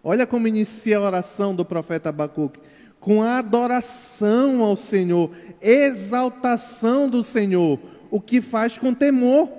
Olha 0.00 0.28
como 0.28 0.46
inicia 0.46 0.98
a 0.98 1.00
oração 1.00 1.52
do 1.52 1.64
profeta 1.64 2.10
Abacuque 2.10 2.60
com 3.00 3.20
a 3.20 3.38
adoração 3.38 4.62
ao 4.62 4.76
Senhor, 4.76 5.28
exaltação 5.60 7.08
do 7.08 7.24
Senhor, 7.24 7.80
o 8.12 8.20
que 8.20 8.40
faz 8.40 8.78
com 8.78 8.94
temor. 8.94 9.50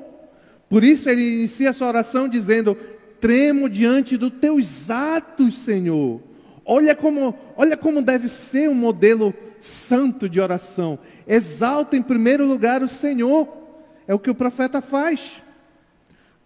Por 0.69 0.81
isso 0.81 1.09
ele 1.09 1.39
inicia 1.39 1.71
a 1.71 1.73
sua 1.73 1.89
oração 1.89 2.29
dizendo: 2.29 2.77
Tremo 3.19 3.69
diante 3.69 4.15
dos 4.15 4.31
teus 4.31 4.89
atos, 4.89 5.57
Senhor. 5.57 6.21
Olha 6.63 6.95
como, 6.95 7.35
olha 7.57 7.75
como 7.75 8.01
deve 8.01 8.29
ser 8.29 8.69
um 8.69 8.75
modelo 8.75 9.33
santo 9.59 10.29
de 10.29 10.39
oração. 10.39 10.97
Exalta 11.27 11.97
em 11.97 12.01
primeiro 12.01 12.45
lugar 12.45 12.81
o 12.81 12.87
Senhor. 12.87 13.62
É 14.07 14.13
o 14.13 14.19
que 14.19 14.29
o 14.29 14.35
profeta 14.35 14.81
faz. 14.81 15.41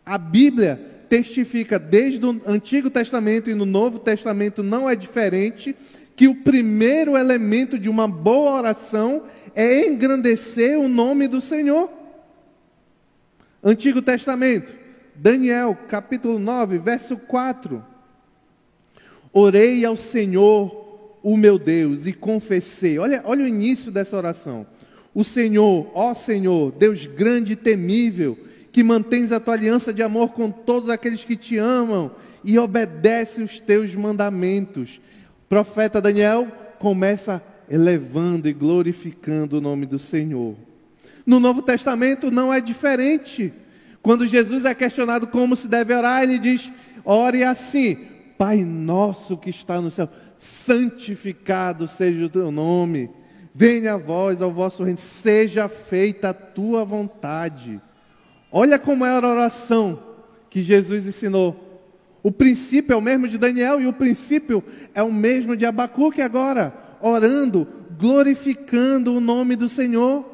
A 0.06 0.18
Bíblia 0.18 0.80
testifica 1.10 1.80
desde 1.80 2.26
o 2.26 2.42
Antigo 2.46 2.90
Testamento 2.90 3.50
e 3.50 3.56
no 3.56 3.66
Novo 3.66 4.00
Testamento 4.00 4.62
não 4.62 4.90
é 4.90 4.96
diferente 4.96 5.76
que 6.16 6.28
o 6.28 6.36
primeiro 6.36 7.16
elemento 7.16 7.78
de 7.78 7.90
uma 7.90 8.08
boa 8.08 8.54
oração 8.54 9.24
é 9.54 9.88
engrandecer 9.88 10.80
o 10.80 10.88
nome 10.88 11.28
do 11.28 11.40
Senhor. 11.40 11.90
Antigo 13.64 14.02
Testamento, 14.02 14.74
Daniel, 15.16 15.78
capítulo 15.88 16.40
9, 16.40 16.78
verso 16.80 17.18
4. 17.18 17.84
Orei 19.34 19.84
ao 19.86 19.96
Senhor, 19.96 21.20
o 21.22 21.38
meu 21.38 21.60
Deus, 21.60 22.06
e 22.08 22.14
confessei. 22.14 22.98
Olha, 22.98 23.22
olha 23.26 23.44
o 23.44 23.48
início 23.48 23.92
dessa 23.92 24.16
oração. 24.16 24.66
O 25.18 25.24
Senhor, 25.24 25.90
ó 25.96 26.14
Senhor, 26.14 26.72
Deus 26.74 27.08
grande 27.08 27.54
e 27.54 27.56
temível, 27.56 28.38
que 28.72 28.84
mantens 28.84 29.32
a 29.32 29.40
tua 29.40 29.56
aliança 29.56 29.92
de 29.92 30.04
amor 30.04 30.30
com 30.30 30.52
todos 30.52 30.92
aqueles 30.92 31.26
que 31.26 31.36
te 31.36 31.58
amam 31.58 32.12
e 32.44 32.60
obedece 32.60 33.42
os 33.42 33.60
teus 33.60 33.96
mandamentos 33.96 35.02
profeta 35.50 36.00
Daniel 36.00 36.48
começa 36.78 37.42
elevando 37.68 38.48
e 38.48 38.54
glorificando 38.54 39.58
o 39.58 39.62
nome 39.62 39.86
do 39.86 39.98
Senhor. 39.98 40.56
No 41.26 41.40
Novo 41.40 41.62
Testamento 41.62 42.30
não 42.30 42.54
é 42.54 42.62
diferente. 42.62 43.52
Quando 44.02 44.28
Jesus 44.28 44.66
é 44.66 44.76
questionado 44.76 45.26
como 45.26 45.56
se 45.56 45.68
deve 45.68 45.94
orar, 45.94 46.24
ele 46.24 46.38
diz: 46.38 46.72
ore 47.04 47.44
assim, 47.44 47.98
Pai 48.38 48.64
nosso 48.64 49.36
que 49.36 49.50
está 49.50 49.82
no 49.82 49.90
céu, 49.90 50.08
santificado 50.38 51.88
seja 51.88 52.26
o 52.26 52.30
teu 52.30 52.52
nome, 52.52 53.10
venha 53.58 53.96
a 53.96 53.98
vós 53.98 54.40
ao 54.40 54.52
vosso 54.52 54.84
reino, 54.84 55.00
seja 55.00 55.68
feita 55.68 56.30
a 56.30 56.34
tua 56.34 56.86
vontade. 56.86 57.82
Olha 58.52 58.78
como 58.78 59.04
era 59.04 59.26
a 59.26 59.32
oração 59.32 60.00
que 60.48 60.62
Jesus 60.62 61.08
ensinou 61.08 61.68
o 62.28 62.32
princípio 62.32 62.94
é 62.94 62.96
o 62.98 63.02
mesmo 63.02 63.26
de 63.26 63.38
Daniel 63.38 63.80
e 63.80 63.88
o 63.88 63.94
princípio 63.94 64.62
é 64.94 65.02
o 65.02 65.10
mesmo 65.10 65.56
de 65.56 65.66
Abacuque 65.66 66.22
agora, 66.22 66.74
orando, 67.00 67.66
glorificando 67.98 69.16
o 69.16 69.22
nome 69.22 69.56
do 69.56 69.70
Senhor. 69.70 70.26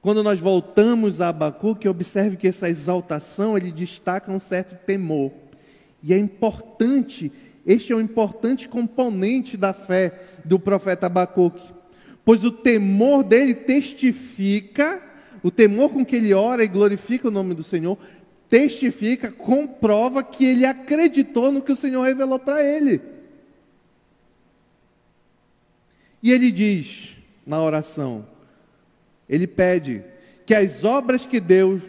Quando 0.00 0.22
nós 0.22 0.38
voltamos 0.38 1.20
a 1.20 1.30
Abacuque, 1.30 1.88
observe 1.88 2.36
que 2.36 2.46
essa 2.46 2.70
exaltação 2.70 3.56
ele 3.56 3.72
destaca 3.72 4.30
um 4.30 4.38
certo 4.38 4.76
temor. 4.86 5.32
E 6.00 6.14
é 6.14 6.16
importante, 6.16 7.32
este 7.66 7.92
é 7.92 7.96
um 7.96 8.00
importante 8.00 8.68
componente 8.68 9.56
da 9.56 9.72
fé 9.72 10.20
do 10.44 10.58
profeta 10.58 11.06
Abacuque, 11.06 11.62
pois 12.24 12.44
o 12.44 12.50
temor 12.50 13.22
dele 13.22 13.54
testifica, 13.54 15.02
o 15.42 15.50
temor 15.50 15.90
com 15.90 16.04
que 16.04 16.16
ele 16.16 16.32
ora 16.32 16.64
e 16.64 16.68
glorifica 16.68 17.28
o 17.28 17.30
nome 17.30 17.54
do 17.54 17.62
Senhor, 17.62 17.98
testifica, 18.48 19.30
comprova 19.30 20.22
que 20.24 20.44
ele 20.44 20.66
acreditou 20.66 21.52
no 21.52 21.62
que 21.62 21.72
o 21.72 21.76
Senhor 21.76 22.02
revelou 22.02 22.38
para 22.38 22.62
ele. 22.62 23.00
E 26.22 26.32
ele 26.32 26.50
diz 26.50 27.16
na 27.46 27.62
oração, 27.62 28.26
ele 29.28 29.46
pede 29.46 30.04
que 30.44 30.54
as 30.54 30.84
obras 30.84 31.24
que 31.24 31.38
Deus, 31.38 31.80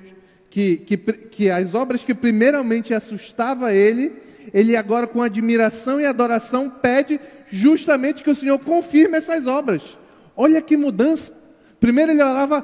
que, 0.49 0.77
que, 0.77 0.97
que 0.97 1.49
as 1.49 1.73
obras 1.73 2.03
que 2.03 2.13
primeiramente 2.13 2.93
assustava 2.93 3.73
ele, 3.73 4.20
ele 4.53 4.75
agora 4.75 5.07
com 5.07 5.21
admiração 5.21 5.99
e 5.99 6.05
adoração 6.05 6.69
pede 6.69 7.19
justamente 7.51 8.23
que 8.23 8.29
o 8.29 8.35
Senhor 8.35 8.57
confirme 8.59 9.17
essas 9.17 9.45
obras. 9.47 9.97
Olha 10.35 10.61
que 10.61 10.77
mudança. 10.77 11.33
Primeiro 11.79 12.11
ele 12.11 12.23
orava, 12.23 12.63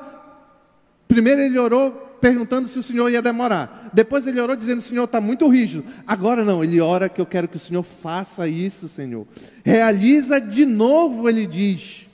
primeiro 1.07 1.41
ele 1.41 1.57
orou 1.57 1.91
perguntando 2.21 2.67
se 2.67 2.77
o 2.77 2.83
Senhor 2.83 3.09
ia 3.09 3.21
demorar. 3.21 3.89
Depois 3.93 4.25
ele 4.27 4.39
orou 4.39 4.55
dizendo: 4.55 4.81
Senhor, 4.81 5.03
está 5.03 5.19
muito 5.21 5.47
rígido. 5.47 5.83
Agora 6.05 6.43
não, 6.43 6.63
ele 6.63 6.79
ora 6.79 7.09
que 7.09 7.21
eu 7.21 7.25
quero 7.25 7.47
que 7.47 7.57
o 7.57 7.59
Senhor 7.59 7.83
faça 7.83 8.47
isso, 8.47 8.87
Senhor. 8.87 9.27
Realiza 9.63 10.39
de 10.39 10.65
novo, 10.65 11.27
ele 11.29 11.45
diz. 11.45 12.05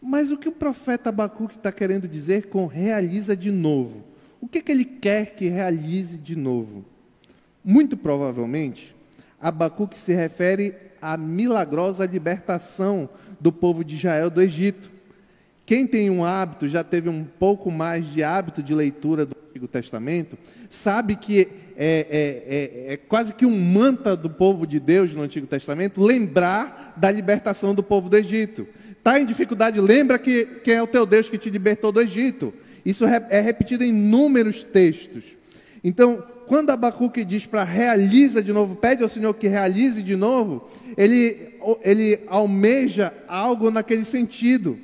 Mas 0.00 0.30
o 0.30 0.36
que 0.36 0.48
o 0.48 0.52
profeta 0.52 1.08
Abacuque 1.08 1.56
está 1.56 1.72
querendo 1.72 2.06
dizer 2.06 2.48
com 2.48 2.66
realiza 2.66 3.34
de 3.34 3.50
novo? 3.50 4.04
O 4.40 4.46
que, 4.46 4.60
que 4.60 4.70
ele 4.70 4.84
quer 4.84 5.34
que 5.34 5.48
realize 5.48 6.18
de 6.18 6.36
novo? 6.36 6.84
Muito 7.64 7.96
provavelmente, 7.96 8.94
Abacuque 9.40 9.96
se 9.96 10.12
refere 10.12 10.74
à 11.00 11.16
milagrosa 11.16 12.04
libertação 12.04 13.08
do 13.40 13.50
povo 13.50 13.82
de 13.82 13.94
Israel 13.94 14.28
do 14.28 14.42
Egito. 14.42 14.90
Quem 15.64 15.86
tem 15.86 16.10
um 16.10 16.22
hábito, 16.22 16.68
já 16.68 16.84
teve 16.84 17.08
um 17.08 17.24
pouco 17.24 17.70
mais 17.70 18.06
de 18.12 18.22
hábito 18.22 18.62
de 18.62 18.74
leitura 18.74 19.24
do 19.24 19.34
Antigo 19.48 19.66
Testamento, 19.66 20.36
sabe 20.68 21.16
que 21.16 21.48
é, 21.76 22.06
é, 22.10 22.90
é, 22.90 22.92
é, 22.92 22.96
quase 22.98 23.32
que 23.32 23.46
um 23.46 23.58
manta 23.58 24.14
do 24.14 24.28
povo 24.28 24.66
de 24.66 24.78
Deus 24.78 25.14
no 25.14 25.22
Antigo 25.22 25.46
Testamento 25.46 26.02
lembrar 26.02 26.92
da 26.96 27.10
libertação 27.10 27.74
do 27.74 27.82
povo 27.82 28.10
do 28.10 28.16
Egito. 28.16 28.66
Está 28.92 29.18
em 29.18 29.24
dificuldade, 29.24 29.80
lembra 29.80 30.18
que 30.18 30.44
quem 30.62 30.74
é 30.74 30.82
o 30.82 30.86
teu 30.86 31.06
Deus 31.06 31.30
que 31.30 31.38
te 31.38 31.48
libertou 31.48 31.90
do 31.90 32.00
Egito. 32.00 32.52
Isso 32.84 33.06
é 33.06 33.40
repetido 33.40 33.82
em 33.82 33.88
inúmeros 33.88 34.64
textos. 34.64 35.24
Então, 35.82 36.22
quando 36.46 36.70
Abacuque 36.70 37.24
diz 37.24 37.46
para 37.46 37.64
realiza 37.64 38.42
de 38.42 38.52
novo, 38.52 38.76
pede 38.76 39.02
ao 39.02 39.08
Senhor 39.08 39.34
que 39.34 39.48
realize 39.48 40.02
de 40.02 40.16
novo, 40.16 40.68
ele, 40.96 41.56
ele 41.82 42.20
almeja 42.28 43.12
algo 43.26 43.70
naquele 43.70 44.04
sentido. 44.04 44.78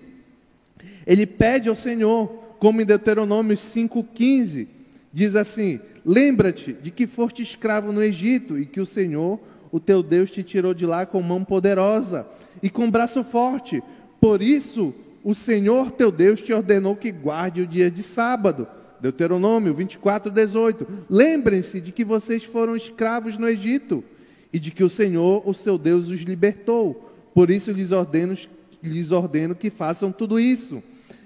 Ele 1.06 1.26
pede 1.26 1.68
ao 1.68 1.76
Senhor, 1.76 2.28
como 2.58 2.80
em 2.80 2.84
Deuteronômio 2.84 3.56
5,15, 3.56 4.66
diz 5.12 5.36
assim: 5.36 5.80
Lembra-te 6.04 6.72
de 6.72 6.90
que 6.90 7.06
foste 7.06 7.42
escravo 7.42 7.92
no 7.92 8.02
Egito 8.02 8.58
e 8.58 8.64
que 8.64 8.80
o 8.80 8.86
Senhor, 8.86 9.40
o 9.70 9.78
teu 9.78 10.02
Deus, 10.02 10.30
te 10.30 10.42
tirou 10.42 10.72
de 10.72 10.86
lá 10.86 11.04
com 11.04 11.22
mão 11.22 11.44
poderosa 11.44 12.26
e 12.62 12.70
com 12.70 12.90
braço 12.90 13.22
forte. 13.22 13.82
Por 14.20 14.42
isso, 14.42 14.94
o 15.22 15.34
Senhor 15.34 15.90
teu 15.90 16.10
Deus 16.10 16.40
te 16.40 16.52
ordenou 16.52 16.96
que 16.96 17.10
guarde 17.10 17.62
o 17.62 17.66
dia 17.66 17.90
de 17.90 18.02
sábado 18.02 18.66
Deuteronômio 19.00 19.74
24, 19.74 20.30
18. 20.30 20.86
Lembrem-se 21.08 21.80
de 21.80 21.92
que 21.92 22.04
vocês 22.04 22.44
foram 22.44 22.76
escravos 22.76 23.38
no 23.38 23.48
Egito 23.48 24.04
e 24.52 24.58
de 24.58 24.70
que 24.70 24.84
o 24.84 24.88
Senhor, 24.88 25.42
o 25.48 25.54
seu 25.54 25.78
Deus, 25.78 26.08
os 26.08 26.20
libertou. 26.20 27.10
Por 27.34 27.50
isso 27.50 27.72
lhes 27.72 27.92
ordeno, 27.92 28.36
lhes 28.82 29.12
ordeno 29.12 29.54
que 29.54 29.70
façam 29.70 30.12
tudo 30.12 30.38
isso. 30.38 30.82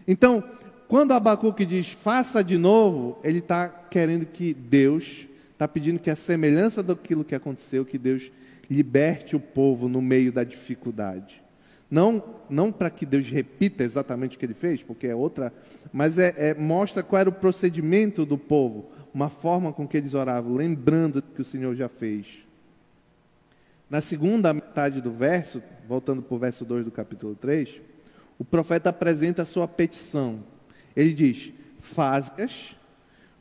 Então, 0.06 0.44
quando 0.86 1.12
Abacuque 1.12 1.64
diz 1.64 1.88
faça 1.88 2.42
de 2.42 2.56
novo, 2.56 3.18
ele 3.24 3.38
está 3.38 3.68
querendo 3.68 4.26
que 4.26 4.54
Deus, 4.54 5.26
está 5.52 5.66
pedindo 5.66 5.98
que 5.98 6.10
a 6.10 6.16
semelhança 6.16 6.82
daquilo 6.82 7.24
que 7.24 7.34
aconteceu, 7.34 7.84
que 7.84 7.98
Deus 7.98 8.30
liberte 8.70 9.34
o 9.34 9.40
povo 9.40 9.88
no 9.88 10.00
meio 10.00 10.32
da 10.32 10.44
dificuldade. 10.44 11.43
Não, 11.90 12.22
não 12.48 12.72
para 12.72 12.90
que 12.90 13.06
Deus 13.06 13.28
repita 13.28 13.84
exatamente 13.84 14.36
o 14.36 14.38
que 14.38 14.46
ele 14.46 14.54
fez, 14.54 14.82
porque 14.82 15.06
é 15.06 15.14
outra, 15.14 15.52
mas 15.92 16.18
é, 16.18 16.34
é, 16.36 16.54
mostra 16.54 17.02
qual 17.02 17.20
era 17.20 17.28
o 17.28 17.32
procedimento 17.32 18.24
do 18.24 18.38
povo, 18.38 18.90
uma 19.12 19.30
forma 19.30 19.72
com 19.72 19.86
que 19.86 19.96
eles 19.96 20.14
oravam, 20.14 20.54
lembrando 20.54 21.22
que 21.22 21.40
o 21.40 21.44
Senhor 21.44 21.74
já 21.74 21.88
fez. 21.88 22.26
Na 23.88 24.00
segunda 24.00 24.52
metade 24.52 25.00
do 25.00 25.12
verso, 25.12 25.62
voltando 25.86 26.22
para 26.22 26.34
o 26.34 26.38
verso 26.38 26.64
2 26.64 26.84
do 26.84 26.90
capítulo 26.90 27.34
3, 27.34 27.80
o 28.38 28.44
profeta 28.44 28.90
apresenta 28.90 29.42
a 29.42 29.46
sua 29.46 29.68
petição. 29.68 30.40
Ele 30.96 31.14
diz: 31.14 31.52
Faz-as 31.78 32.76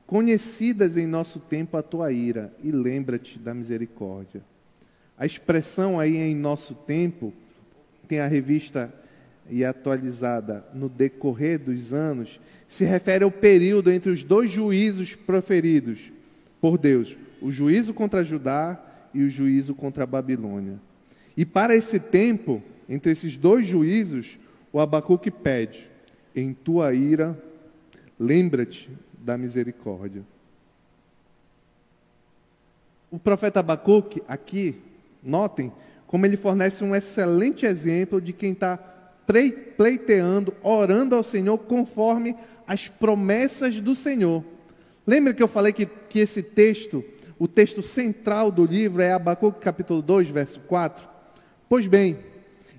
conhecidas 0.06 0.98
em 0.98 1.08
nosso 1.08 1.40
tempo 1.40 1.78
a 1.78 1.82
tua 1.82 2.12
ira 2.12 2.54
e 2.62 2.72
lembra-te 2.72 3.40
da 3.40 3.54
misericórdia. 3.54 4.44
A 5.18 5.26
expressão 5.26 6.00
aí 6.00 6.18
em 6.18 6.36
nosso 6.36 6.76
tempo 6.76 7.34
tem 8.08 8.20
a 8.20 8.28
revista 8.28 8.94
e 9.50 9.64
atualizada 9.66 10.66
no 10.74 10.88
decorrer 10.88 11.60
dos 11.60 11.94
anos, 11.94 12.40
se 12.68 12.86
refere 12.86 13.24
ao 13.24 13.32
período 13.32 13.92
entre 13.92 14.12
os 14.12 14.24
dois 14.24 14.50
juízos 14.50 15.16
proferidos 15.16 16.00
por 16.62 16.78
Deus, 16.78 17.16
o 17.42 17.52
juízo 17.52 17.94
contra 17.94 18.24
Judá 18.24 18.82
e 19.14 19.24
o 19.24 19.30
juízo 19.30 19.76
contra 19.76 20.04
a 20.04 20.08
Babilônia. 20.08 20.80
E 21.36 21.46
para 21.46 21.76
esse 21.76 22.00
tempo, 22.00 22.64
entre 22.88 23.12
esses 23.12 23.36
dois 23.36 23.68
juízos, 23.68 24.38
o 24.72 24.80
Abacuque 24.80 25.30
pede: 25.30 25.88
em 26.36 26.54
tua 26.54 26.94
ira, 26.94 27.38
lembra-te 28.20 28.90
da 29.14 29.38
misericórdia. 29.38 30.24
O 33.12 33.20
profeta 33.20 33.60
Abacuque, 33.60 34.24
aqui, 34.28 34.76
notem, 35.22 35.72
como 36.14 36.28
ele 36.28 36.38
fornece 36.38 36.84
um 36.84 36.94
excelente 36.94 37.66
exemplo 37.66 38.22
de 38.22 38.32
quem 38.32 38.52
está 38.52 38.78
pleiteando, 39.76 40.54
orando 40.62 41.16
ao 41.16 41.24
Senhor 41.24 41.58
conforme 41.58 42.36
as 42.68 42.88
promessas 42.88 43.80
do 43.80 43.96
Senhor. 43.96 44.46
Lembra 45.08 45.34
que 45.34 45.42
eu 45.42 45.48
falei 45.48 45.74
que, 45.74 45.88
que 45.88 46.20
esse 46.20 46.44
texto, 46.44 47.04
o 47.40 47.48
texto 47.48 47.82
central 47.82 48.52
do 48.52 48.64
livro 48.64 49.02
é 49.02 49.12
Abacuque 49.12 49.60
capítulo 49.60 50.04
2, 50.04 50.30
verso 50.30 50.60
4? 50.60 51.04
Pois 51.68 51.88
bem, 51.88 52.20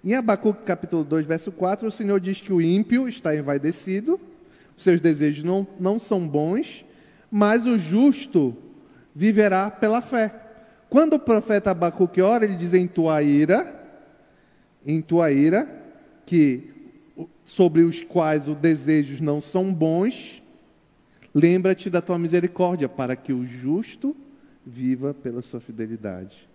em 0.05 0.15
Abacuque 0.15 0.63
capítulo 0.63 1.03
2, 1.03 1.27
verso 1.27 1.51
4, 1.51 1.89
o 1.89 1.91
Senhor 1.91 2.21
diz 2.21 2.41
que 2.41 2.53
o 2.53 2.63
ímpio 2.63 3.09
está 3.09 3.35
envaidecido, 3.35 4.21
seus 4.77 5.01
desejos 5.01 5.43
não, 5.43 5.67
não 5.81 5.99
são 5.99 6.25
bons, 6.29 6.85
mas 7.29 7.67
o 7.67 7.77
justo 7.81 8.57
viverá 9.13 9.73
pela 9.73 10.01
fé. 10.01 10.44
Quando 10.89 11.15
o 11.15 11.19
profeta 11.19 11.71
Abacuque 11.71 12.23
ora, 12.23 12.45
ele 12.45 12.57
diz 12.57 12.73
em 12.75 12.87
tua 12.87 13.23
ira, 13.23 13.83
em 14.87 15.01
tua 15.01 15.31
ira, 15.33 15.69
que 16.25 16.73
sobre 17.45 17.83
os 17.83 18.03
quais 18.03 18.49
os 18.49 18.57
desejos 18.57 19.21
não 19.21 19.41
são 19.41 19.73
bons, 19.73 20.43
lembra-te 21.35 21.91
da 21.91 22.01
tua 22.01 22.19
misericórdia, 22.19 22.89
para 22.89 23.17
que 23.17 23.33
o 23.33 23.45
justo 23.45 24.17
viva 24.65 25.13
pela 25.13 25.43
sua 25.43 25.61
fidelidade. 25.61 26.49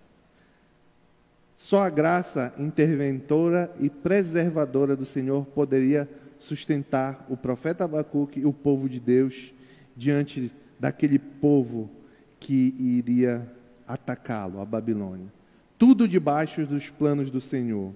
Só 1.55 1.81
a 1.81 1.89
graça 1.89 2.53
interventora 2.57 3.71
e 3.79 3.89
preservadora 3.89 4.95
do 4.95 5.05
Senhor 5.05 5.45
poderia 5.47 6.09
sustentar 6.37 7.25
o 7.29 7.35
profeta 7.35 7.83
Abacuque 7.83 8.39
e 8.39 8.45
o 8.45 8.53
povo 8.53 8.87
de 8.87 8.99
Deus 8.99 9.53
diante 9.95 10.51
daquele 10.79 11.19
povo 11.19 11.89
que 12.39 12.73
iria 12.79 13.45
atacá-lo, 13.89 14.61
a 14.61 14.65
Babilônia. 14.65 15.25
Tudo 15.77 16.07
debaixo 16.07 16.65
dos 16.65 16.89
planos 16.89 17.31
do 17.31 17.41
Senhor. 17.41 17.91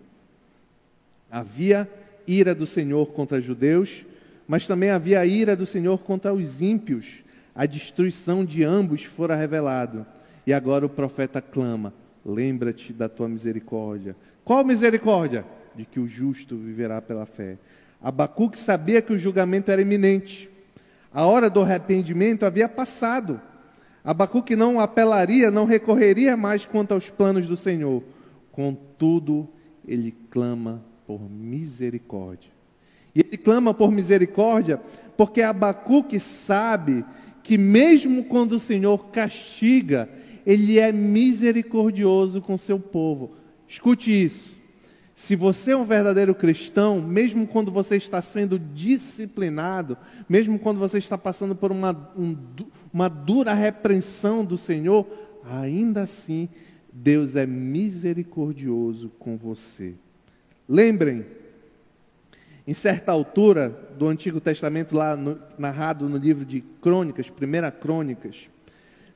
Havia 1.30 1.88
ira 2.28 2.56
do 2.56 2.66
Senhor 2.66 3.14
contra 3.14 3.38
os 3.38 3.46
judeus, 3.46 4.04
mas 4.48 4.66
também 4.66 4.90
havia 4.90 5.24
ira 5.24 5.56
do 5.56 5.66
Senhor 5.66 6.00
contra 6.00 6.34
os 6.34 6.62
ímpios. 6.62 7.24
A 7.54 7.68
destruição 7.68 8.44
de 8.44 8.64
ambos 8.64 9.04
fora 9.04 9.36
revelado. 9.36 10.06
E 10.48 10.54
agora 10.54 10.86
o 10.86 10.90
profeta 10.90 11.40
clama: 11.40 11.94
Lembra-te 12.26 12.92
da 12.92 13.08
tua 13.08 13.30
misericórdia. 13.30 14.16
Qual 14.44 14.64
misericórdia? 14.64 15.46
De 15.76 15.86
que 15.86 16.00
o 16.00 16.08
justo 16.08 16.58
viverá 16.58 17.02
pela 17.02 17.26
fé. 17.26 17.58
Abacuque 18.02 18.58
sabia 18.58 19.02
que 19.02 19.14
o 19.14 19.20
julgamento 19.20 19.70
era 19.70 19.82
iminente. 19.82 20.50
A 21.14 21.26
hora 21.26 21.50
do 21.50 21.62
arrependimento 21.62 22.46
havia 22.46 22.68
passado. 22.68 23.40
Abacuque 24.04 24.56
não 24.56 24.80
apelaria, 24.80 25.50
não 25.50 25.66
recorreria 25.66 26.36
mais 26.36 26.66
quanto 26.66 26.94
aos 26.94 27.10
planos 27.10 27.48
do 27.48 27.56
Senhor. 27.56 28.04
Contudo, 28.52 29.48
ele 29.88 30.14
clama 30.30 30.84
por 31.08 31.22
misericórdia. 31.30 32.52
E 33.16 33.22
ele 33.22 33.38
clama 33.38 33.74
por 33.74 33.92
misericórdia 33.92 34.82
porque 35.16 35.42
Abacuque 35.42 36.20
sabe 36.20 37.06
que, 37.42 37.58
mesmo 37.58 38.26
quando 38.26 38.54
o 38.54 38.60
Senhor 38.60 39.08
castiga, 39.08 40.10
ele 40.46 40.80
é 40.80 40.92
misericordioso 40.92 42.42
com 42.42 42.58
seu 42.58 42.80
povo. 42.80 43.32
Escute 43.68 44.12
isso. 44.12 44.63
Se 45.16 45.36
você 45.36 45.72
é 45.72 45.78
um 45.78 45.86
verdadeiro 45.86 46.34
cristão, 46.34 47.00
mesmo 47.00 47.46
quando 47.46 47.72
você 47.72 47.98
está 47.98 48.22
sendo 48.22 48.58
disciplinado, 48.58 49.96
mesmo 50.28 50.58
quando 50.58 50.80
você 50.80 50.98
está 50.98 51.18
passando 51.18 51.56
por 51.56 51.72
uma, 51.72 51.92
um, 52.18 52.36
uma 52.92 53.08
dura 53.08 53.54
repreensão 53.54 54.44
do 54.44 54.58
Senhor, 54.58 55.08
ainda 55.44 56.02
assim 56.02 56.50
Deus 56.92 57.36
é 57.36 57.46
misericordioso 57.46 59.12
com 59.20 59.38
você. 59.38 59.94
Lembrem, 60.68 61.26
em 62.66 62.74
certa 62.74 63.12
altura 63.12 63.70
do 63.98 64.08
Antigo 64.08 64.42
Testamento, 64.42 64.96
lá 64.96 65.16
no, 65.16 65.38
narrado 65.58 66.10
no 66.10 66.18
livro 66.18 66.44
de 66.44 66.62
Crônicas, 66.82 67.30
Primeira 67.30 67.70
Crônicas, 67.70 68.48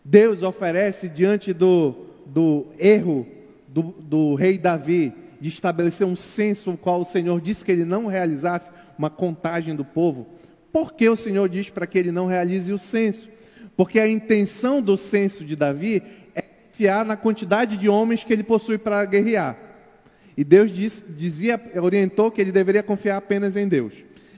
Deus 0.04 0.44
oferece 0.44 1.10
diante 1.10 1.54
do, 1.54 2.06
do 2.26 2.68
erro 2.78 3.26
do, 3.68 3.82
do 3.82 4.36
rei 4.36 4.58
Davi 4.58 5.14
de 5.40 5.50
estabelecer 5.50 6.06
um 6.06 6.16
censo, 6.16 6.72
o 6.72 6.78
qual 6.78 7.02
o 7.02 7.06
Senhor 7.06 7.40
disse 7.40 7.64
que 7.64 7.72
ele 7.72 7.86
não 7.86 8.06
realizasse 8.06 8.72
uma 8.98 9.10
contagem 9.10 9.76
do 9.76 9.86
povo. 9.86 10.28
Por 10.72 10.94
que 10.94 11.08
o 11.08 11.16
Senhor 11.16 11.48
diz 11.48 11.70
para 11.70 11.88
que 11.88 11.98
ele 11.98 12.12
não 12.12 12.28
realize 12.28 12.72
o 12.72 12.78
censo? 12.80 13.30
Porque 13.76 14.00
a 14.00 14.08
intenção 14.08 14.82
do 14.82 14.98
censo 14.98 15.46
de 15.46 15.56
Davi 15.56 16.02
é 16.34 16.42
confiar 16.42 17.06
na 17.06 17.16
quantidade 17.16 17.78
de 17.78 17.88
homens 17.88 18.24
que 18.24 18.34
ele 18.34 18.44
possui 18.44 18.78
para 18.78 19.06
guerrear. 19.06 19.58
E 20.36 20.44
Deus 20.44 20.72
diz, 20.72 21.04
dizia, 21.18 21.60
orientou 21.82 22.30
que 22.30 22.40
ele 22.40 22.52
deveria 22.52 22.84
confiar 22.84 23.18
apenas 23.18 23.56
em 23.56 23.68
Deus. 23.68 23.94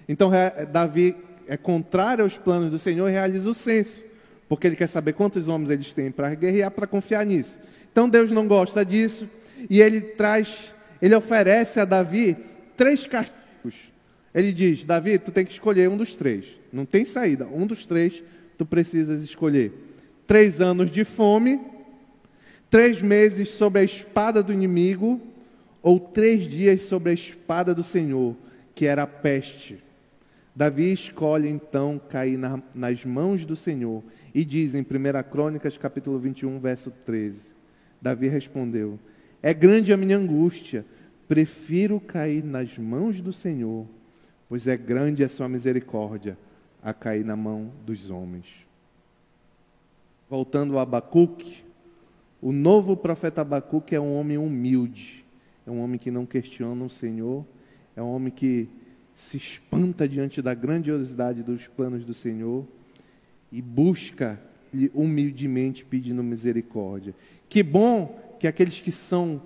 Então 0.08 0.32
Davi 0.72 1.16
é 1.48 1.58
contrário 1.58 2.24
aos 2.24 2.38
planos 2.38 2.72
do 2.72 2.80
Senhor 2.80 3.10
e 3.10 3.12
realiza 3.12 3.50
o 3.50 3.54
censo, 3.54 4.00
porque 4.48 4.68
ele 4.68 4.76
quer 4.76 4.88
saber 4.88 5.14
quantos 5.14 5.48
homens 5.48 5.70
eles 5.70 5.92
têm 5.92 6.12
para 6.12 6.34
guerrear 6.36 6.72
para 6.72 6.88
confiar 6.88 7.26
nisso. 7.26 7.58
Então 7.92 8.08
Deus 8.08 8.32
não 8.32 8.48
gosta 8.48 8.86
disso 8.86 9.28
e 9.70 9.82
ele 9.82 10.00
traz, 10.00 10.72
ele 11.02 11.16
oferece 11.16 11.80
a 11.80 11.86
Davi 11.86 12.36
três 12.76 13.06
castigos. 13.06 13.76
Ele 14.34 14.52
diz: 14.52 14.84
Davi, 14.84 15.18
tu 15.18 15.32
tem 15.32 15.46
que 15.46 15.52
escolher 15.52 15.90
um 15.90 15.98
dos 15.98 16.16
três. 16.16 16.46
Não 16.72 16.86
tem 16.86 17.06
saída. 17.06 17.48
Um 17.48 17.66
dos 17.66 17.86
três 17.86 18.22
tu 18.58 18.66
precisas 18.66 19.24
escolher 19.24 19.72
três 20.28 20.62
anos 20.62 20.92
de 20.92 21.04
fome, 21.04 21.60
três 22.70 23.02
meses 23.02 23.50
sob 23.50 23.80
a 23.80 23.84
espada 23.84 24.44
do 24.44 24.54
inimigo, 24.54 25.20
ou 25.82 26.00
três 26.00 26.48
dias 26.48 26.84
sobre 26.84 27.10
a 27.10 27.14
espada 27.14 27.74
do 27.74 27.82
Senhor, 27.82 28.36
que 28.76 28.86
era 28.86 29.04
a 29.04 29.08
peste. 29.08 29.80
Davi 30.56 30.92
escolhe 30.92 31.50
então 31.50 32.00
cair 32.10 32.38
na, 32.38 32.62
nas 32.76 33.04
mãos 33.06 33.46
do 33.46 33.56
Senhor 33.56 34.04
e 34.36 34.46
diz 34.46 34.76
em 34.76 34.82
1 34.82 34.86
Crônicas 35.32 35.78
capítulo 35.78 36.20
21, 36.20 36.60
verso 36.60 36.92
13: 37.06 37.54
Davi 38.02 38.28
respondeu: 38.28 39.00
É 39.42 39.54
grande 39.54 39.94
a 39.94 39.98
minha 39.98 40.18
angústia, 40.18 40.86
prefiro 41.28 42.00
cair 42.00 42.44
nas 42.44 42.78
mãos 42.78 43.22
do 43.22 43.32
Senhor, 43.32 43.86
pois 44.50 44.68
é 44.68 44.76
grande 44.76 45.24
a 45.24 45.30
sua 45.30 45.48
misericórdia 45.48 46.38
a 46.82 46.94
cair 46.94 47.24
na 47.24 47.36
mão 47.36 47.72
dos 47.86 48.10
homens. 48.10 48.46
Voltando 50.30 50.78
a 50.78 50.82
Abacuque, 50.82 51.64
o 52.42 52.52
novo 52.52 52.96
profeta 52.96 53.42
Abacuque 53.42 53.96
é 53.96 54.00
um 54.00 54.16
homem 54.16 54.38
humilde, 54.38 55.26
é 55.66 55.72
um 55.72 55.82
homem 55.82 55.98
que 55.98 56.12
não 56.12 56.26
questiona 56.26 56.84
o 56.84 56.90
Senhor, 56.90 57.46
é 57.96 58.02
um 58.02 58.12
homem 58.12 58.32
que 58.32 58.70
se 59.14 59.38
espanta 59.38 60.08
diante 60.08 60.42
da 60.42 60.54
grandiosidade 60.54 61.44
dos 61.44 61.68
planos 61.68 62.06
do 62.06 62.14
Senhor 62.14 62.66
e 63.52 63.62
busca 63.62 64.40
humildemente 64.94 65.84
pedindo 65.84 66.24
misericórdia. 66.24 67.14
Que 67.50 67.64
bom 67.64 68.29
que 68.40 68.48
aqueles 68.48 68.80
que 68.80 68.92
são 68.92 69.42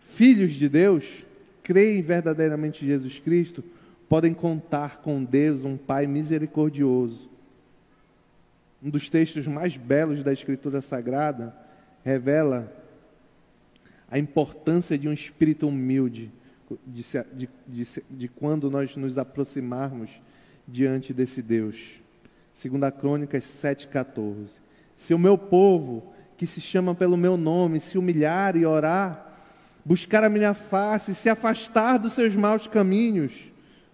filhos 0.00 0.52
de 0.52 0.68
Deus, 0.68 1.24
creem 1.62 2.02
verdadeiramente 2.02 2.84
em 2.84 2.88
Jesus 2.88 3.18
Cristo, 3.18 3.62
podem 4.08 4.34
contar 4.34 5.00
com 5.00 5.22
Deus, 5.22 5.64
um 5.64 5.76
Pai 5.76 6.06
misericordioso. 6.06 7.30
Um 8.82 8.90
dos 8.90 9.08
textos 9.08 9.46
mais 9.46 9.76
belos 9.76 10.22
da 10.22 10.32
Escritura 10.32 10.80
Sagrada 10.80 11.54
revela 12.04 12.72
a 14.10 14.18
importância 14.18 14.98
de 14.98 15.08
um 15.08 15.12
espírito 15.12 15.68
humilde, 15.68 16.30
de, 16.86 17.02
de, 17.32 17.48
de, 17.66 18.02
de 18.10 18.28
quando 18.28 18.70
nós 18.70 18.96
nos 18.96 19.16
aproximarmos 19.16 20.10
diante 20.66 21.14
desse 21.14 21.40
Deus. 21.40 22.02
Segunda 22.52 22.90
Crônicas 22.90 23.44
7,14. 23.44 24.60
Se 24.94 25.14
o 25.14 25.18
meu 25.18 25.38
povo, 25.38 26.12
que 26.42 26.46
se 26.46 26.60
chama 26.60 26.92
pelo 26.92 27.16
meu 27.16 27.36
nome, 27.36 27.78
se 27.78 27.96
humilhar 27.96 28.56
e 28.56 28.66
orar, 28.66 29.32
buscar 29.84 30.24
a 30.24 30.28
minha 30.28 30.52
face, 30.52 31.14
se 31.14 31.28
afastar 31.28 31.98
dos 31.98 32.14
seus 32.14 32.34
maus 32.34 32.66
caminhos, 32.66 33.32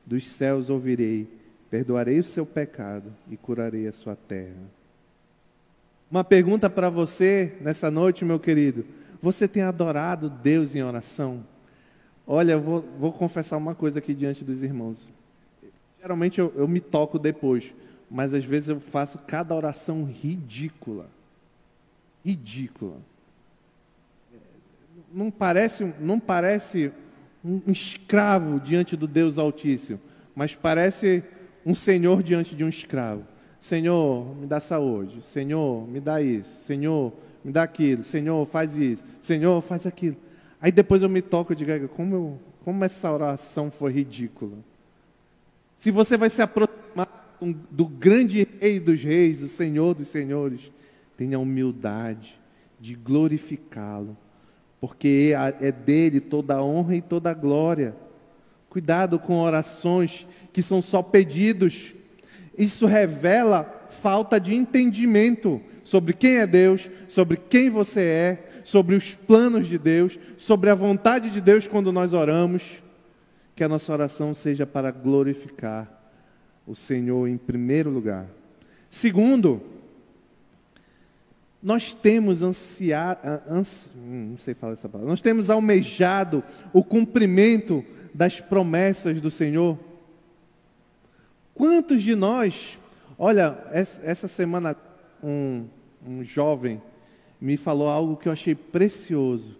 dos 0.07 0.27
céus 0.27 0.71
ouvirei, 0.71 1.29
perdoarei 1.69 2.19
o 2.19 2.25
seu 2.25 2.47
pecado 2.47 3.15
e 3.31 3.37
curarei 3.37 3.87
a 3.87 3.93
sua 3.93 4.17
terra. 4.17 4.63
Uma 6.11 6.25
pergunta 6.25 6.71
para 6.71 6.89
você 6.89 7.55
nessa 7.61 7.91
noite, 7.91 8.25
meu 8.25 8.41
querido. 8.41 8.83
Você 9.21 9.47
tem 9.47 9.63
adorado 9.63 10.31
Deus 10.31 10.75
em 10.75 10.83
oração? 10.83 11.45
Olha, 12.27 12.53
eu 12.53 12.63
vou, 12.63 12.81
vou 12.99 13.13
confessar 13.13 13.59
uma 13.59 13.75
coisa 13.75 13.99
aqui 13.99 14.15
diante 14.15 14.43
dos 14.43 14.63
irmãos. 14.63 15.13
Geralmente 16.01 16.39
eu, 16.39 16.51
eu 16.57 16.67
me 16.67 16.81
toco 16.81 17.19
depois, 17.19 17.75
mas 18.11 18.33
às 18.33 18.47
vezes 18.47 18.71
eu 18.71 18.81
faço 18.81 19.19
cada 19.19 19.55
oração 19.55 20.05
ridícula. 20.05 21.18
Ridícula. 22.29 22.97
Não 25.11 25.31
parece, 25.31 25.95
não 25.99 26.21
parece 26.21 26.93
um 27.43 27.63
escravo 27.73 28.61
diante 28.61 28.97
do 28.97 29.09
Deus 29.09 29.39
Altíssimo, 29.39 29.99
mas 30.35 30.55
parece 30.55 31.25
um 31.65 31.75
senhor 31.75 32.23
diante 32.23 32.55
de 32.55 32.63
um 32.63 32.69
escravo. 32.69 33.25
Senhor, 33.59 34.37
me 34.37 34.47
dá 34.47 34.61
saúde. 34.61 35.25
Senhor, 35.25 35.89
me 35.89 36.01
dá 36.01 36.21
isso. 36.21 36.65
Senhor, 36.65 37.15
me 37.43 37.51
dá 37.51 37.63
aquilo. 37.63 38.05
Senhor, 38.05 38.47
faz 38.47 38.77
isso. 38.77 39.05
Senhor, 39.23 39.63
faz 39.63 39.87
aquilo. 39.87 40.17
Aí 40.61 40.71
depois 40.71 41.01
eu 41.01 41.09
me 41.09 41.23
toco 41.23 41.55
e 41.55 41.57
digo, 41.57 41.89
como, 41.89 42.15
eu, 42.15 42.39
como 42.63 42.85
essa 42.85 43.11
oração 43.11 43.71
foi 43.71 43.91
ridícula. 43.91 44.59
Se 45.79 45.91
você 45.91 46.19
vai 46.19 46.29
se 46.29 46.43
aproximar 46.43 47.09
do 47.71 47.87
grande 47.87 48.47
rei 48.61 48.79
dos 48.79 49.03
reis, 49.03 49.41
do 49.41 49.49
Senhor 49.49 49.95
dos 49.95 50.09
senhores, 50.09 50.71
tenha 51.19 51.37
humildade 51.37 52.39
de 52.79 52.95
glorificá-lo, 52.95 54.17
porque 54.81 55.33
é 55.61 55.73
dele 55.73 56.21
toda 56.21 56.55
a 56.55 56.63
honra 56.63 56.95
e 56.95 57.03
toda 57.03 57.29
a 57.29 57.35
glória. 57.35 57.97
Cuidado 58.71 59.19
com 59.19 59.41
orações 59.41 60.25
que 60.53 60.63
são 60.63 60.81
só 60.81 61.03
pedidos. 61.03 61.93
Isso 62.57 62.87
revela 62.87 63.89
falta 63.91 64.39
de 64.39 64.55
entendimento 64.55 65.61
sobre 65.83 66.13
quem 66.13 66.37
é 66.37 66.47
Deus, 66.47 66.89
sobre 67.09 67.37
quem 67.37 67.69
você 67.69 68.01
é, 68.01 68.61
sobre 68.63 68.95
os 68.95 69.13
planos 69.13 69.67
de 69.67 69.77
Deus, 69.77 70.17
sobre 70.37 70.71
a 70.71 70.75
vontade 70.75 71.31
de 71.31 71.41
Deus 71.41 71.67
quando 71.67 71.91
nós 71.91 72.13
oramos. 72.13 72.63
Que 73.57 73.65
a 73.65 73.69
nossa 73.69 73.93
oração 73.93 74.33
seja 74.33 74.65
para 74.65 74.93
glorificar 74.93 75.91
o 76.65 76.77
Senhor 76.77 77.27
em 77.27 77.37
primeiro 77.37 77.91
lugar. 77.91 78.29
Segundo, 78.89 79.78
nós 81.69 81.93
temos 81.93 82.43
ansiado, 82.43 83.21
ans, 83.47 83.91
hum, 83.95 84.29
não 84.31 84.37
sei 84.39 84.55
falar 84.55 84.73
essa 84.73 84.89
palavra, 84.89 85.11
nós 85.11 85.21
temos 85.21 85.51
almejado 85.51 86.43
o 86.73 86.83
cumprimento 86.83 87.85
das 88.15 88.41
promessas 88.41 89.21
do 89.21 89.31
Senhor. 89.31 89.79
Quantos 91.53 92.03
de 92.03 92.15
nós, 92.15 92.79
olha, 93.19 93.55
essa 93.71 94.27
semana 94.29 94.75
um, 95.23 95.67
um 96.07 96.25
jovem 96.25 96.81
me 97.39 97.59
falou 97.59 97.89
algo 97.89 98.17
que 98.17 98.29
eu 98.29 98.33
achei 98.33 98.55
precioso. 98.55 99.55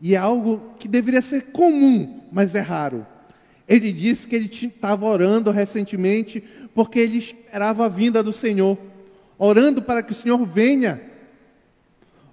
E 0.00 0.14
é 0.14 0.16
algo 0.16 0.72
que 0.78 0.88
deveria 0.88 1.20
ser 1.20 1.52
comum, 1.52 2.22
mas 2.32 2.54
é 2.54 2.60
raro. 2.60 3.06
Ele 3.68 3.92
disse 3.92 4.26
que 4.26 4.34
ele 4.34 4.46
estava 4.46 5.04
orando 5.04 5.50
recentemente 5.50 6.42
porque 6.74 6.98
ele 6.98 7.18
esperava 7.18 7.84
a 7.84 7.88
vinda 7.88 8.22
do 8.22 8.32
Senhor, 8.32 8.78
orando 9.38 9.82
para 9.82 10.02
que 10.02 10.12
o 10.12 10.14
Senhor 10.14 10.42
venha, 10.46 11.07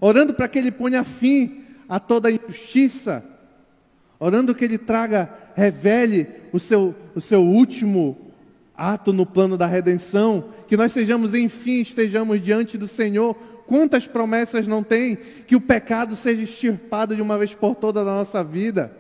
orando 0.06 0.36
para 0.36 0.48
que 0.48 0.60
ele 0.60 0.72
ponha 0.72 1.04
fim 1.04 1.64
a 1.90 2.00
toda 2.00 2.28
a 2.28 2.32
injustiça, 2.32 3.26
orando 4.20 4.54
que 4.54 4.64
ele 4.64 4.78
traga, 4.78 5.28
revele 5.56 6.28
o 6.54 6.60
seu, 6.60 6.94
o 7.16 7.20
seu 7.20 7.42
último 7.42 8.16
ato 8.76 9.12
no 9.12 9.26
plano 9.26 9.58
da 9.58 9.66
redenção, 9.66 10.46
que 10.68 10.78
nós 10.78 10.92
sejamos, 10.92 11.34
enfim, 11.34 11.82
estejamos 11.82 12.40
diante 12.40 12.78
do 12.78 12.86
Senhor. 12.86 13.34
Quantas 13.66 14.06
promessas 14.06 14.68
não 14.68 14.84
tem 14.84 15.18
que 15.48 15.56
o 15.56 15.62
pecado 15.62 16.16
seja 16.16 16.44
extirpado 16.44 17.16
de 17.16 17.22
uma 17.24 17.36
vez 17.36 17.56
por 17.56 17.74
toda 17.74 18.06
da 18.06 18.12
nossa 18.12 18.44
vida? 18.44 18.96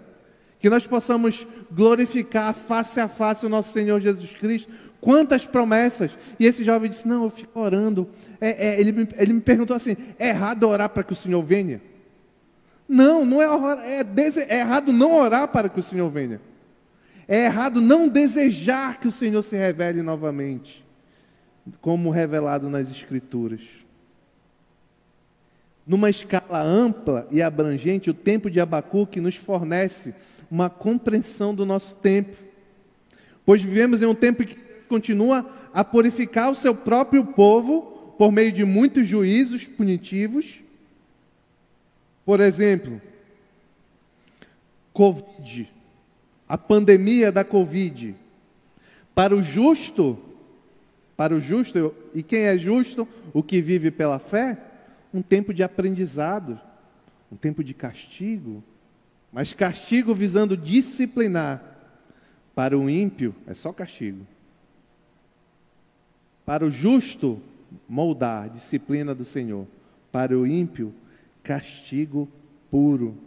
que 0.65 0.69
nós 0.69 0.87
possamos 0.87 1.45
glorificar 1.71 2.51
face 2.51 2.99
a 2.99 3.07
face 3.07 3.45
o 3.45 3.49
nosso 3.49 3.71
Senhor 3.71 3.99
Jesus 3.99 4.31
Cristo. 4.31 4.71
Quantas 5.05 5.45
promessas! 5.45 6.09
E 6.39 6.47
esse 6.47 6.63
jovem 6.63 6.89
disse: 6.89 7.07
Não, 7.07 7.25
eu 7.25 7.29
fico 7.29 7.59
orando. 7.59 8.09
É, 8.41 8.69
é, 8.69 8.79
ele, 8.79 8.91
me, 8.91 9.07
ele 9.17 9.33
me 9.33 9.39
perguntou 9.39 9.75
assim: 9.75 9.95
É 10.17 10.29
errado 10.29 10.63
orar 10.67 10.89
para 10.89 11.03
que 11.03 11.13
o 11.13 11.15
Senhor 11.15 11.43
venha? 11.43 11.79
Não, 12.89 13.23
não 13.23 13.39
é, 13.39 13.99
é, 13.99 14.05
é 14.49 14.59
errado 14.61 14.91
não 14.91 15.15
orar 15.15 15.47
para 15.49 15.69
que 15.69 15.79
o 15.79 15.83
Senhor 15.83 16.09
venha. 16.09 16.41
É 17.27 17.45
errado 17.45 17.79
não 17.79 18.07
desejar 18.07 18.99
que 18.99 19.07
o 19.07 19.11
Senhor 19.11 19.43
se 19.43 19.55
revele 19.55 20.01
novamente, 20.01 20.83
como 21.81 22.09
revelado 22.09 22.67
nas 22.67 22.89
Escrituras. 22.89 23.61
Numa 25.85 26.09
escala 26.09 26.63
ampla 26.63 27.27
e 27.29 27.43
abrangente, 27.43 28.09
o 28.09 28.13
tempo 28.15 28.49
de 28.49 28.59
Abacuque 28.59 29.21
nos 29.21 29.35
fornece 29.35 30.15
uma 30.49 30.67
compreensão 30.67 31.53
do 31.53 31.63
nosso 31.63 31.95
tempo. 31.97 32.35
Pois 33.45 33.61
vivemos 33.61 34.01
em 34.01 34.07
um 34.07 34.15
tempo 34.15 34.43
que 34.43 34.64
continua 34.85 35.45
a 35.73 35.83
purificar 35.83 36.49
o 36.49 36.55
seu 36.55 36.75
próprio 36.75 37.25
povo 37.25 38.13
por 38.17 38.31
meio 38.31 38.51
de 38.51 38.63
muitos 38.63 39.07
juízos 39.07 39.65
punitivos. 39.65 40.59
Por 42.25 42.39
exemplo, 42.39 43.01
Covid, 44.93 45.69
a 46.47 46.57
pandemia 46.57 47.31
da 47.31 47.43
Covid. 47.43 48.15
Para 49.13 49.35
o 49.35 49.43
justo, 49.43 50.17
para 51.15 51.35
o 51.35 51.39
justo, 51.39 51.93
e 52.13 52.23
quem 52.23 52.43
é 52.43 52.57
justo, 52.57 53.07
o 53.33 53.43
que 53.43 53.61
vive 53.61 53.91
pela 53.91 54.19
fé, 54.19 54.57
um 55.13 55.21
tempo 55.21 55.53
de 55.53 55.63
aprendizado, 55.63 56.59
um 57.31 57.35
tempo 57.35 57.63
de 57.63 57.73
castigo, 57.73 58.63
mas 59.31 59.53
castigo 59.53 60.13
visando 60.13 60.55
disciplinar. 60.55 61.73
Para 62.53 62.77
o 62.77 62.89
ímpio 62.89 63.35
é 63.45 63.53
só 63.53 63.73
castigo. 63.73 64.25
Para 66.45 66.65
o 66.65 66.71
justo, 66.71 67.41
moldar, 67.89 68.49
disciplina 68.49 69.15
do 69.15 69.25
Senhor. 69.25 69.67
Para 70.11 70.37
o 70.37 70.45
ímpio, 70.45 70.93
castigo 71.41 72.29
puro. 72.69 73.17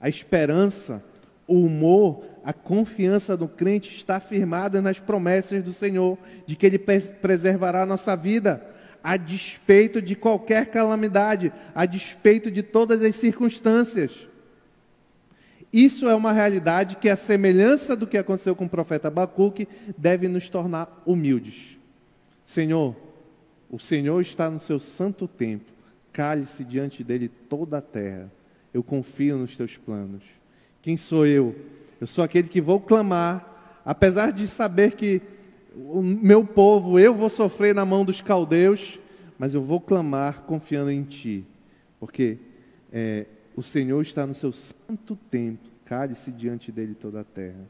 A 0.00 0.08
esperança, 0.08 1.04
o 1.46 1.64
humor, 1.64 2.24
a 2.42 2.52
confiança 2.52 3.36
do 3.36 3.46
crente 3.46 3.94
está 3.94 4.18
firmada 4.18 4.80
nas 4.80 4.98
promessas 4.98 5.62
do 5.62 5.72
Senhor, 5.72 6.18
de 6.46 6.56
que 6.56 6.66
Ele 6.66 6.78
preservará 6.78 7.82
a 7.82 7.86
nossa 7.86 8.16
vida, 8.16 8.66
a 9.02 9.16
despeito 9.16 10.00
de 10.00 10.14
qualquer 10.14 10.66
calamidade, 10.66 11.52
a 11.74 11.86
despeito 11.86 12.50
de 12.50 12.62
todas 12.62 13.02
as 13.02 13.14
circunstâncias. 13.14 14.29
Isso 15.72 16.08
é 16.08 16.14
uma 16.14 16.32
realidade 16.32 16.96
que, 16.96 17.08
a 17.08 17.16
semelhança 17.16 17.94
do 17.94 18.06
que 18.06 18.18
aconteceu 18.18 18.56
com 18.56 18.64
o 18.64 18.68
profeta 18.68 19.08
Abacuque, 19.08 19.68
deve 19.96 20.26
nos 20.26 20.48
tornar 20.48 21.02
humildes. 21.06 21.78
Senhor, 22.44 22.96
o 23.70 23.78
Senhor 23.78 24.20
está 24.20 24.50
no 24.50 24.58
seu 24.58 24.80
santo 24.80 25.28
templo, 25.28 25.72
cale-se 26.12 26.64
diante 26.64 27.04
dele 27.04 27.28
toda 27.28 27.78
a 27.78 27.82
terra. 27.82 28.30
Eu 28.74 28.82
confio 28.82 29.36
nos 29.36 29.56
teus 29.56 29.76
planos. 29.76 30.24
Quem 30.82 30.96
sou 30.96 31.24
eu? 31.24 31.54
Eu 32.00 32.06
sou 32.06 32.24
aquele 32.24 32.48
que 32.48 32.60
vou 32.60 32.80
clamar, 32.80 33.80
apesar 33.84 34.32
de 34.32 34.48
saber 34.48 34.92
que 34.92 35.22
o 35.76 36.02
meu 36.02 36.44
povo, 36.44 36.98
eu 36.98 37.14
vou 37.14 37.28
sofrer 37.28 37.74
na 37.74 37.84
mão 37.84 38.04
dos 38.04 38.20
caldeus, 38.20 38.98
mas 39.38 39.54
eu 39.54 39.62
vou 39.62 39.80
clamar 39.80 40.42
confiando 40.42 40.90
em 40.90 41.04
Ti, 41.04 41.44
porque 42.00 42.38
é, 42.92 43.26
o 43.56 43.62
Senhor 43.62 44.00
está 44.02 44.26
no 44.26 44.34
seu 44.34 44.52
santo 44.52 45.16
templo, 45.30 45.70
cale-se 45.84 46.30
diante 46.30 46.70
dele 46.70 46.94
toda 46.94 47.20
a 47.20 47.24
terra. 47.24 47.68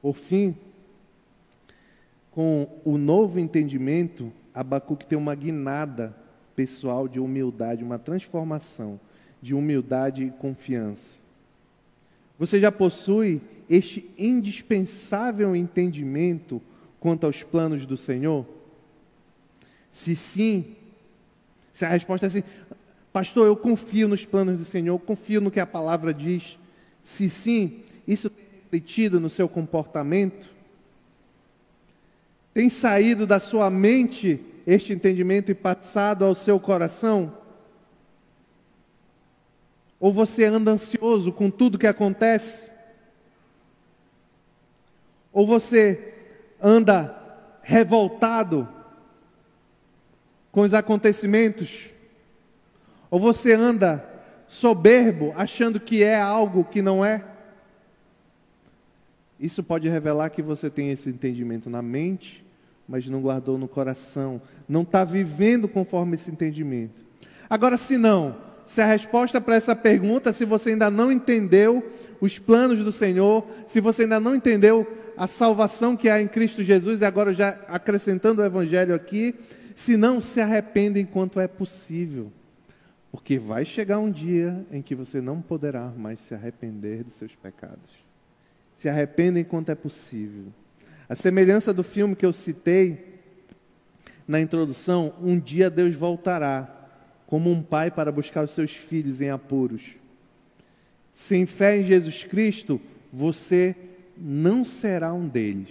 Por 0.00 0.16
fim, 0.16 0.56
com 2.30 2.68
o 2.84 2.96
novo 2.96 3.38
entendimento, 3.40 4.32
Abacuque 4.54 5.06
tem 5.06 5.18
uma 5.18 5.34
guinada 5.34 6.14
pessoal 6.54 7.08
de 7.08 7.20
humildade, 7.20 7.84
uma 7.84 7.98
transformação 7.98 9.00
de 9.40 9.54
humildade 9.54 10.24
e 10.24 10.30
confiança. 10.30 11.18
Você 12.38 12.60
já 12.60 12.70
possui 12.70 13.40
este 13.68 14.08
indispensável 14.16 15.54
entendimento 15.54 16.62
quanto 17.00 17.26
aos 17.26 17.42
planos 17.42 17.86
do 17.86 17.96
Senhor? 17.96 18.46
Se 19.90 20.14
sim, 20.14 20.76
se 21.72 21.84
a 21.84 21.88
resposta 21.88 22.26
é 22.26 22.30
sim, 22.30 22.42
pastor, 23.12 23.46
eu 23.46 23.56
confio 23.56 24.08
nos 24.08 24.24
planos 24.24 24.58
do 24.58 24.64
Senhor, 24.64 24.98
confio 24.98 25.40
no 25.40 25.50
que 25.50 25.60
a 25.60 25.66
palavra 25.66 26.12
diz. 26.12 26.58
Se 27.02 27.28
sim, 27.28 27.82
isso 28.06 28.30
tem 28.30 28.44
refletido 28.62 29.18
no 29.18 29.28
seu 29.28 29.48
comportamento? 29.48 30.48
Tem 32.52 32.68
saído 32.68 33.26
da 33.26 33.38
sua 33.38 33.70
mente 33.70 34.40
este 34.66 34.92
entendimento 34.92 35.50
e 35.50 35.54
passado 35.54 36.24
ao 36.24 36.34
seu 36.34 36.58
coração? 36.58 37.32
Ou 40.00 40.12
você 40.12 40.44
anda 40.44 40.70
ansioso 40.70 41.32
com 41.32 41.50
tudo 41.50 41.78
que 41.78 41.86
acontece? 41.86 42.70
Ou 45.32 45.46
você 45.46 46.14
anda 46.60 47.16
revoltado 47.62 48.68
com 50.50 50.60
os 50.60 50.74
acontecimentos? 50.74 51.90
Ou 53.10 53.18
você 53.18 53.52
anda 53.52 54.04
soberbo, 54.46 55.32
achando 55.36 55.78
que 55.78 56.02
é 56.02 56.20
algo 56.20 56.64
que 56.64 56.80
não 56.82 57.04
é? 57.04 57.24
Isso 59.38 59.62
pode 59.62 59.88
revelar 59.88 60.30
que 60.30 60.42
você 60.42 60.68
tem 60.68 60.90
esse 60.90 61.08
entendimento 61.08 61.70
na 61.70 61.80
mente, 61.80 62.44
mas 62.88 63.06
não 63.06 63.20
guardou 63.20 63.58
no 63.58 63.68
coração, 63.68 64.40
não 64.68 64.82
está 64.82 65.04
vivendo 65.04 65.68
conforme 65.68 66.14
esse 66.14 66.30
entendimento. 66.30 67.04
Agora, 67.48 67.76
se 67.76 67.96
não, 67.96 68.36
se 68.66 68.80
a 68.80 68.86
resposta 68.86 69.40
para 69.40 69.54
essa 69.54 69.76
pergunta, 69.76 70.32
se 70.32 70.44
você 70.44 70.70
ainda 70.70 70.90
não 70.90 71.12
entendeu 71.12 71.86
os 72.20 72.38
planos 72.38 72.82
do 72.82 72.90
Senhor, 72.90 73.46
se 73.66 73.80
você 73.80 74.02
ainda 74.02 74.18
não 74.18 74.34
entendeu 74.34 74.86
a 75.16 75.26
salvação 75.26 75.96
que 75.96 76.08
há 76.08 76.20
em 76.20 76.28
Cristo 76.28 76.62
Jesus, 76.64 77.00
e 77.00 77.04
agora 77.04 77.32
já 77.32 77.58
acrescentando 77.68 78.42
o 78.42 78.44
Evangelho 78.44 78.94
aqui, 78.94 79.34
se 79.74 79.96
não, 79.96 80.20
se 80.20 80.40
arrependa 80.40 80.98
enquanto 80.98 81.38
é 81.38 81.46
possível. 81.46 82.32
Porque 83.10 83.38
vai 83.38 83.64
chegar 83.64 83.98
um 83.98 84.10
dia 84.10 84.66
em 84.70 84.82
que 84.82 84.94
você 84.94 85.20
não 85.20 85.40
poderá 85.40 85.88
mais 85.90 86.20
se 86.20 86.34
arrepender 86.34 87.04
dos 87.04 87.14
seus 87.14 87.34
pecados. 87.34 87.90
Se 88.76 88.88
arrependa 88.88 89.40
enquanto 89.40 89.70
é 89.70 89.74
possível. 89.74 90.52
A 91.08 91.14
semelhança 91.14 91.72
do 91.72 91.82
filme 91.82 92.14
que 92.14 92.26
eu 92.26 92.32
citei 92.32 93.18
na 94.26 94.38
introdução, 94.40 95.14
um 95.22 95.40
dia 95.40 95.70
Deus 95.70 95.94
voltará 95.94 96.74
como 97.26 97.50
um 97.50 97.62
pai 97.62 97.90
para 97.90 98.12
buscar 98.12 98.44
os 98.44 98.50
seus 98.50 98.72
filhos 98.72 99.22
em 99.22 99.30
apuros. 99.30 99.82
Sem 101.10 101.46
fé 101.46 101.78
em 101.78 101.84
Jesus 101.84 102.24
Cristo, 102.24 102.78
você 103.10 103.74
não 104.16 104.64
será 104.64 105.14
um 105.14 105.26
deles. 105.26 105.70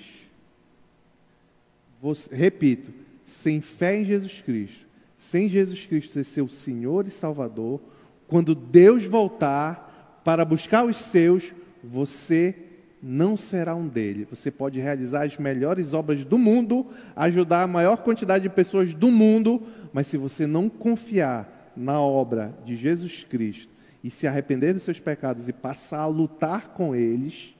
Você, 2.01 2.35
repito, 2.35 2.91
sem 3.23 3.61
fé 3.61 3.99
em 3.99 4.05
Jesus 4.05 4.41
Cristo, 4.41 4.86
sem 5.17 5.49
Jesus 5.49 5.85
Cristo 5.85 6.13
ser 6.13 6.23
seu 6.23 6.47
Senhor 6.47 7.07
e 7.07 7.11
Salvador, 7.11 7.81
quando 8.27 8.53
Deus 8.53 9.03
voltar 9.03 10.21
para 10.23 10.45
buscar 10.45 10.85
os 10.85 10.95
seus, 10.95 11.51
você 11.83 12.55
não 13.01 13.35
será 13.35 13.75
um 13.75 13.87
deles. 13.87 14.27
Você 14.29 14.51
pode 14.51 14.79
realizar 14.79 15.25
as 15.25 15.37
melhores 15.37 15.93
obras 15.93 16.23
do 16.23 16.37
mundo, 16.37 16.85
ajudar 17.15 17.63
a 17.63 17.67
maior 17.67 17.97
quantidade 17.97 18.43
de 18.43 18.49
pessoas 18.49 18.93
do 18.93 19.09
mundo, 19.09 19.61
mas 19.91 20.07
se 20.07 20.17
você 20.17 20.45
não 20.45 20.69
confiar 20.69 21.73
na 21.75 21.99
obra 21.99 22.53
de 22.65 22.75
Jesus 22.75 23.23
Cristo 23.23 23.73
e 24.03 24.11
se 24.11 24.27
arrepender 24.27 24.73
dos 24.73 24.83
seus 24.83 24.99
pecados 24.99 25.47
e 25.47 25.53
passar 25.53 26.01
a 26.01 26.07
lutar 26.07 26.69
com 26.69 26.95
eles, 26.95 27.55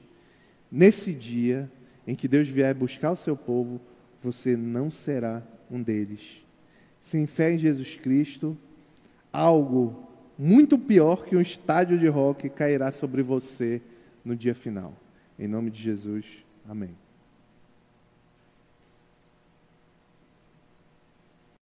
nesse 0.70 1.12
dia 1.12 1.70
em 2.06 2.14
que 2.14 2.28
Deus 2.28 2.48
vier 2.48 2.74
buscar 2.74 3.12
o 3.12 3.16
seu 3.16 3.36
povo, 3.36 3.80
você 4.22 4.56
não 4.56 4.90
será 4.90 5.42
um 5.70 5.82
deles. 5.82 6.47
Sem 7.08 7.24
fé 7.24 7.54
em 7.54 7.58
Jesus 7.58 7.96
Cristo, 7.96 8.54
algo 9.32 10.06
muito 10.38 10.78
pior 10.78 11.24
que 11.24 11.34
um 11.34 11.40
estádio 11.40 11.98
de 11.98 12.06
rock 12.06 12.50
cairá 12.50 12.92
sobre 12.92 13.22
você 13.22 13.80
no 14.22 14.36
dia 14.36 14.54
final. 14.54 14.92
Em 15.38 15.48
nome 15.48 15.70
de 15.70 15.82
Jesus, 15.82 16.26
amém. 16.68 16.90